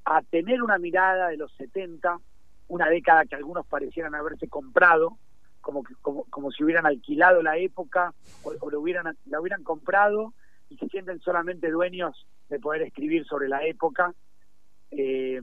a 0.05 0.21
tener 0.21 0.61
una 0.61 0.77
mirada 0.77 1.29
de 1.29 1.37
los 1.37 1.51
70, 1.55 2.19
una 2.67 2.87
década 2.89 3.25
que 3.25 3.35
algunos 3.35 3.65
parecieran 3.65 4.15
haberse 4.15 4.47
comprado, 4.47 5.17
como, 5.61 5.83
como, 6.01 6.25
como 6.25 6.51
si 6.51 6.63
hubieran 6.63 6.85
alquilado 6.85 7.41
la 7.41 7.57
época 7.57 8.13
o, 8.43 8.69
lo 8.69 8.81
hubieran, 8.81 9.17
la 9.25 9.39
hubieran 9.39 9.63
comprado 9.63 10.33
y 10.69 10.77
se 10.77 10.87
sienten 10.87 11.19
solamente 11.19 11.71
dueños 11.71 12.27
de 12.49 12.59
poder 12.59 12.81
escribir 12.81 13.25
sobre 13.25 13.47
la 13.47 13.63
época. 13.63 14.13
Eh, 14.91 15.41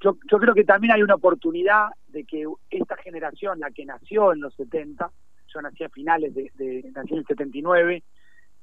yo, 0.00 0.16
yo 0.30 0.38
creo 0.38 0.54
que 0.54 0.64
también 0.64 0.92
hay 0.92 1.02
una 1.02 1.16
oportunidad 1.16 1.88
de 2.06 2.24
que 2.24 2.46
esta 2.70 2.96
generación, 2.96 3.60
la 3.60 3.70
que 3.70 3.84
nació 3.84 4.32
en 4.32 4.40
los 4.40 4.54
70, 4.54 5.10
yo 5.48 5.62
nací 5.62 5.84
a 5.84 5.88
finales 5.88 6.34
de, 6.34 6.50
de 6.54 6.90
nací 6.92 7.12
en 7.12 7.18
el 7.18 7.26
79, 7.26 8.02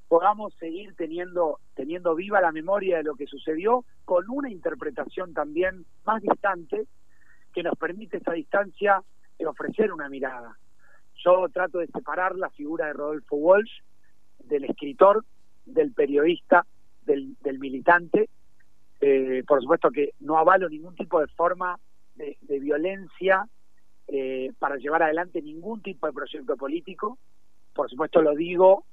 podamos 0.07 0.53
seguir 0.55 0.93
teniendo, 0.95 1.59
teniendo 1.73 2.15
viva 2.15 2.41
la 2.41 2.51
memoria 2.51 2.97
de 2.97 3.03
lo 3.03 3.15
que 3.15 3.25
sucedió 3.25 3.85
con 4.05 4.25
una 4.29 4.49
interpretación 4.49 5.33
también 5.33 5.85
más 6.05 6.21
distante 6.21 6.87
que 7.53 7.63
nos 7.63 7.77
permite 7.77 8.17
esa 8.17 8.33
distancia 8.33 9.01
de 9.37 9.47
ofrecer 9.47 9.91
una 9.91 10.09
mirada. 10.09 10.57
Yo 11.23 11.47
trato 11.49 11.79
de 11.79 11.87
separar 11.87 12.35
la 12.35 12.49
figura 12.49 12.87
de 12.87 12.93
Rodolfo 12.93 13.35
Walsh 13.37 13.81
del 14.39 14.65
escritor, 14.65 15.25
del 15.65 15.93
periodista, 15.93 16.65
del, 17.05 17.35
del 17.41 17.59
militante. 17.59 18.29
Eh, 19.01 19.43
por 19.47 19.61
supuesto 19.61 19.89
que 19.91 20.11
no 20.19 20.37
avalo 20.37 20.69
ningún 20.69 20.95
tipo 20.95 21.19
de 21.19 21.27
forma 21.27 21.79
de, 22.15 22.37
violencia 22.59 23.47
eh, 24.07 24.51
para 24.59 24.77
llevar 24.77 25.03
adelante 25.03 25.41
ningún 25.41 25.81
tipo 25.81 26.07
de 26.07 26.13
proyecto 26.13 26.55
político. 26.55 27.17
Por 27.73 27.89
supuesto 27.89 28.21
lo 28.21 28.35
digo 28.35 28.85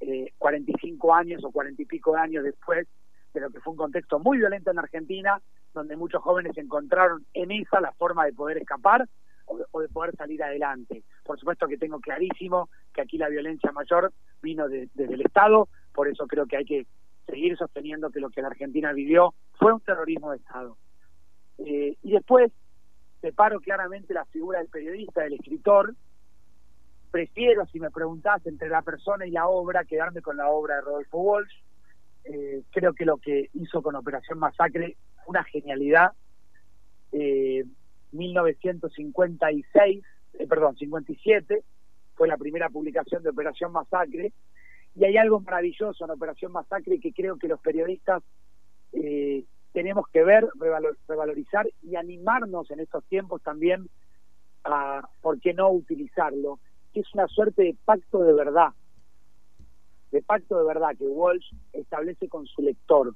eh, 0.00 0.32
45 0.38 1.14
años 1.14 1.44
o 1.44 1.50
40 1.50 1.82
y 1.82 1.86
pico 1.86 2.12
de 2.12 2.20
años 2.20 2.44
después 2.44 2.86
de 3.32 3.40
lo 3.40 3.50
que 3.50 3.60
fue 3.60 3.72
un 3.72 3.76
contexto 3.76 4.18
muy 4.18 4.38
violento 4.38 4.70
en 4.70 4.78
Argentina, 4.78 5.40
donde 5.72 5.96
muchos 5.96 6.22
jóvenes 6.22 6.56
encontraron 6.56 7.26
en 7.34 7.50
esa 7.50 7.80
la 7.80 7.92
forma 7.92 8.24
de 8.24 8.32
poder 8.32 8.58
escapar 8.58 9.08
o 9.46 9.80
de, 9.80 9.88
poder 9.88 10.14
salir 10.16 10.42
adelante. 10.42 11.02
Por 11.24 11.38
supuesto 11.38 11.66
que 11.66 11.76
tengo 11.76 12.00
clarísimo 12.00 12.70
que 12.92 13.02
aquí 13.02 13.18
la 13.18 13.28
violencia 13.28 13.72
mayor 13.72 14.12
vino 14.40 14.68
de, 14.68 14.88
desde 14.94 15.14
el 15.14 15.22
Estado, 15.22 15.68
por 15.92 16.08
eso 16.08 16.26
creo 16.26 16.46
que 16.46 16.56
hay 16.56 16.64
que 16.64 16.86
seguir 17.26 17.56
sosteniendo 17.56 18.10
que 18.10 18.20
lo 18.20 18.30
que 18.30 18.42
la 18.42 18.48
Argentina 18.48 18.92
vivió 18.92 19.34
fue 19.58 19.72
un 19.72 19.80
terrorismo 19.80 20.30
de 20.30 20.36
Estado. 20.38 20.76
Eh, 21.58 21.96
y 22.02 22.12
después 22.12 22.52
separo 23.20 23.60
claramente 23.60 24.14
la 24.14 24.24
figura 24.26 24.58
del 24.58 24.68
periodista, 24.68 25.22
del 25.22 25.34
escritor, 25.34 25.94
prefiero, 27.14 27.64
si 27.66 27.78
me 27.78 27.92
preguntás, 27.92 28.44
entre 28.44 28.68
la 28.68 28.82
persona 28.82 29.24
y 29.24 29.30
la 29.30 29.46
obra, 29.46 29.84
quedarme 29.84 30.20
con 30.20 30.36
la 30.36 30.48
obra 30.48 30.74
de 30.74 30.80
Rodolfo 30.80 31.18
Walsh. 31.18 31.62
Eh, 32.24 32.64
creo 32.72 32.92
que 32.92 33.04
lo 33.04 33.18
que 33.18 33.50
hizo 33.52 33.82
con 33.82 33.94
Operación 33.94 34.40
Masacre 34.40 34.96
una 35.28 35.44
genialidad. 35.44 36.10
Eh, 37.12 37.64
1956, 38.10 40.04
eh, 40.32 40.46
perdón, 40.48 40.76
57, 40.76 41.62
fue 42.16 42.26
la 42.26 42.36
primera 42.36 42.68
publicación 42.68 43.22
de 43.22 43.30
Operación 43.30 43.70
Masacre. 43.70 44.32
Y 44.96 45.04
hay 45.04 45.16
algo 45.16 45.38
maravilloso 45.38 46.04
en 46.04 46.10
Operación 46.10 46.50
Masacre 46.50 46.98
que 46.98 47.12
creo 47.12 47.38
que 47.38 47.46
los 47.46 47.60
periodistas 47.60 48.24
eh, 48.92 49.44
tenemos 49.72 50.08
que 50.08 50.24
ver, 50.24 50.48
revalor, 50.58 50.98
revalorizar 51.06 51.68
y 51.80 51.94
animarnos 51.94 52.68
en 52.72 52.80
estos 52.80 53.04
tiempos 53.04 53.40
también 53.40 53.88
a, 54.64 55.08
¿por 55.22 55.38
qué 55.38 55.54
no 55.54 55.70
utilizarlo? 55.70 56.58
Que 56.94 57.00
es 57.00 57.14
una 57.14 57.26
suerte 57.28 57.62
de 57.62 57.76
pacto 57.84 58.22
de 58.22 58.32
verdad, 58.32 58.68
de 60.12 60.22
pacto 60.22 60.56
de 60.56 60.64
verdad 60.64 60.96
que 60.96 61.08
Walsh 61.08 61.52
establece 61.72 62.28
con 62.28 62.46
su 62.46 62.62
lector, 62.62 63.14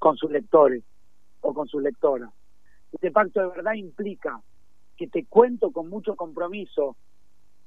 con 0.00 0.16
sus 0.16 0.30
lectores 0.30 0.82
o 1.40 1.54
con 1.54 1.68
sus 1.68 1.80
lectoras. 1.82 2.30
Este 2.92 3.12
pacto 3.12 3.40
de 3.40 3.46
verdad 3.46 3.74
implica 3.74 4.42
que 4.96 5.06
te 5.06 5.24
cuento 5.24 5.70
con 5.70 5.88
mucho 5.88 6.16
compromiso 6.16 6.96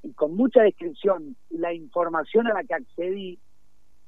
y 0.03 0.11
con 0.11 0.35
mucha 0.35 0.61
descripción 0.61 1.37
la 1.49 1.73
información 1.73 2.47
a 2.47 2.53
la 2.53 2.65
que 2.65 2.73
accedí, 2.73 3.39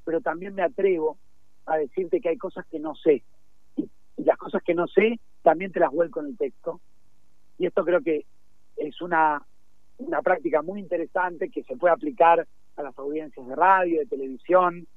pero 0.03 0.19
también 0.19 0.53
me 0.53 0.63
atrevo 0.63 1.17
a 1.65 1.77
decirte 1.77 2.19
que 2.19 2.29
hay 2.29 2.37
cosas 2.37 2.65
que 2.67 2.79
no 2.79 2.93
sé. 2.95 3.23
Y, 3.77 3.89
y 4.17 4.23
las 4.25 4.37
cosas 4.37 4.61
que 4.63 4.73
no 4.73 4.87
sé 4.87 5.19
también 5.43 5.71
te 5.71 5.79
las 5.79 5.91
vuelco 5.91 6.19
en 6.19 6.27
el 6.27 6.37
texto. 6.37 6.81
Y 7.57 7.67
esto 7.67 7.85
creo 7.85 8.01
que 8.01 8.25
es 8.75 9.01
una, 9.01 9.45
una 10.05 10.21
práctica 10.21 10.61
muy 10.61 10.79
interesante 10.79 11.49
que 11.49 11.63
se 11.63 11.75
puede 11.77 11.93
aplicar 11.93 12.47
a 12.75 12.83
las 12.83 12.97
audiencias 12.97 13.47
de 13.47 13.55
radio, 13.55 13.99
de 13.99 14.05
televisión, 14.05 14.87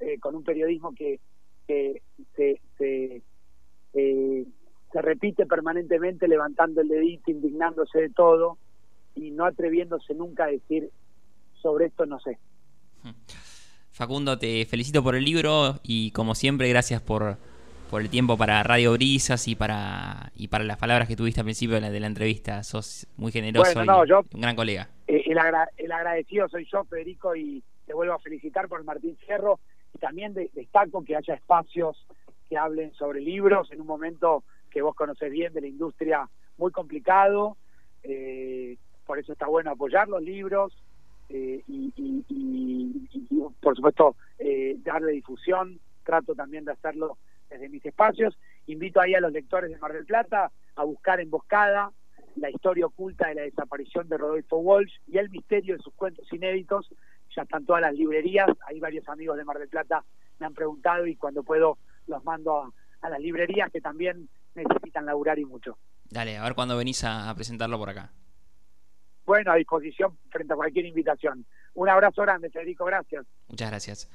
eh, 0.00 0.18
con 0.18 0.34
un 0.34 0.44
periodismo 0.44 0.92
que, 0.94 1.20
se, 1.66 2.02
se, 2.78 3.22
eh, 3.94 4.46
se 4.92 5.02
repite 5.02 5.46
permanentemente 5.46 6.28
levantando 6.28 6.80
el 6.80 6.88
dedito, 6.88 7.30
indignándose 7.30 8.00
de 8.00 8.10
todo 8.10 8.58
y 9.14 9.30
no 9.30 9.46
atreviéndose 9.46 10.14
nunca 10.14 10.44
a 10.44 10.48
decir 10.48 10.90
sobre 11.60 11.86
esto 11.86 12.04
no 12.06 12.18
sé. 12.20 12.38
Facundo, 13.90 14.38
te 14.38 14.64
felicito 14.66 15.02
por 15.02 15.14
el 15.14 15.24
libro 15.24 15.80
y 15.82 16.10
como 16.10 16.34
siempre 16.34 16.68
gracias 16.68 17.00
por, 17.00 17.38
por 17.94 18.02
el 18.02 18.10
tiempo 18.10 18.36
para 18.36 18.60
Radio 18.64 18.94
Brisas 18.94 19.46
y 19.46 19.54
para 19.54 20.32
y 20.34 20.48
para 20.48 20.64
las 20.64 20.78
palabras 20.78 21.06
que 21.06 21.14
tuviste 21.14 21.38
al 21.38 21.44
principio 21.44 21.76
de 21.76 21.80
la, 21.80 21.90
de 21.92 22.00
la 22.00 22.08
entrevista. 22.08 22.64
Sos 22.64 23.06
muy 23.16 23.30
generoso 23.30 23.72
bueno, 23.72 23.98
no, 23.98 24.04
y 24.04 24.08
yo, 24.08 24.24
un 24.34 24.40
gran 24.40 24.56
colega. 24.56 24.88
Eh, 25.06 25.22
el, 25.26 25.38
agra 25.38 25.68
el, 25.76 25.92
agradecido 25.92 26.48
soy 26.48 26.66
yo, 26.72 26.82
Federico, 26.86 27.36
y 27.36 27.62
te 27.86 27.94
vuelvo 27.94 28.14
a 28.14 28.18
felicitar 28.18 28.66
por 28.66 28.82
Martín 28.82 29.16
Fierro 29.18 29.60
y 29.94 29.98
también 29.98 30.34
de 30.34 30.50
destaco 30.54 31.04
que 31.04 31.14
haya 31.14 31.34
espacios 31.34 32.04
que 32.48 32.58
hablen 32.58 32.92
sobre 32.94 33.20
libros 33.20 33.70
en 33.70 33.80
un 33.80 33.86
momento 33.86 34.42
que 34.72 34.82
vos 34.82 34.96
conocés 34.96 35.30
bien 35.30 35.52
de 35.52 35.60
la 35.60 35.68
industria 35.68 36.28
muy 36.58 36.72
complicado. 36.72 37.56
Eh, 38.02 38.76
por 39.06 39.20
eso 39.20 39.34
está 39.34 39.46
bueno 39.46 39.70
apoyar 39.70 40.08
los 40.08 40.20
libros 40.20 40.76
eh, 41.28 41.62
y, 41.68 41.92
y, 41.94 42.24
y, 42.28 43.08
y, 43.30 43.42
por 43.62 43.76
supuesto, 43.76 44.16
eh, 44.40 44.78
darle 44.82 45.12
difusión. 45.12 45.78
Trato 46.02 46.34
también 46.34 46.64
de 46.64 46.72
hacerlo 46.72 47.18
desde 47.48 47.68
mis 47.68 47.84
espacios. 47.84 48.36
Invito 48.66 49.00
ahí 49.00 49.14
a 49.14 49.20
los 49.20 49.32
lectores 49.32 49.70
de 49.70 49.78
Mar 49.78 49.92
del 49.92 50.06
Plata 50.06 50.50
a 50.76 50.84
buscar 50.84 51.20
Emboscada, 51.20 51.92
la 52.36 52.50
historia 52.50 52.86
oculta 52.86 53.28
de 53.28 53.34
la 53.34 53.42
desaparición 53.42 54.08
de 54.08 54.18
Rodolfo 54.18 54.56
Walsh 54.58 54.92
y 55.06 55.18
el 55.18 55.30
misterio 55.30 55.76
de 55.76 55.82
sus 55.82 55.94
cuentos 55.94 56.30
inéditos. 56.32 56.90
Ya 57.36 57.42
están 57.42 57.64
todas 57.64 57.82
las 57.82 57.94
librerías. 57.94 58.48
Hay 58.66 58.80
varios 58.80 59.08
amigos 59.08 59.36
de 59.36 59.44
Mar 59.44 59.58
del 59.58 59.68
Plata 59.68 60.04
me 60.38 60.46
han 60.46 60.54
preguntado 60.54 61.06
y 61.06 61.14
cuando 61.16 61.42
puedo 61.44 61.78
los 62.06 62.24
mando 62.24 62.62
a, 62.62 62.72
a 63.02 63.08
las 63.08 63.20
librerías 63.20 63.70
que 63.70 63.80
también 63.80 64.28
necesitan 64.54 65.06
laburar 65.06 65.38
y 65.38 65.44
mucho. 65.44 65.78
Dale, 66.10 66.36
a 66.36 66.42
ver 66.42 66.54
cuándo 66.54 66.76
venís 66.76 67.04
a, 67.04 67.30
a 67.30 67.34
presentarlo 67.34 67.78
por 67.78 67.90
acá 67.90 68.10
bueno, 69.26 69.52
a 69.52 69.56
disposición 69.56 70.18
frente 70.30 70.52
a 70.52 70.56
cualquier 70.56 70.86
invitación. 70.86 71.46
Un 71.74 71.88
abrazo 71.88 72.22
grande, 72.22 72.50
Federico, 72.50 72.84
gracias. 72.84 73.26
Muchas 73.48 73.70
gracias. 73.70 74.10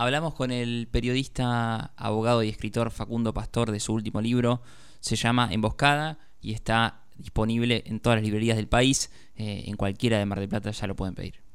Hablamos 0.00 0.32
con 0.34 0.52
el 0.52 0.86
periodista, 0.88 1.90
abogado 1.96 2.44
y 2.44 2.48
escritor 2.48 2.92
Facundo 2.92 3.34
Pastor 3.34 3.72
de 3.72 3.80
su 3.80 3.92
último 3.92 4.20
libro, 4.20 4.62
se 5.00 5.16
llama 5.16 5.48
Emboscada 5.50 6.20
y 6.40 6.52
está 6.52 7.00
disponible 7.16 7.82
en 7.84 7.98
todas 7.98 8.18
las 8.18 8.24
librerías 8.24 8.56
del 8.56 8.68
país, 8.68 9.10
eh, 9.34 9.64
en 9.66 9.76
cualquiera 9.76 10.16
de 10.18 10.24
Mar 10.24 10.38
del 10.38 10.48
Plata 10.48 10.70
ya 10.70 10.86
lo 10.86 10.94
pueden 10.94 11.16
pedir. 11.16 11.47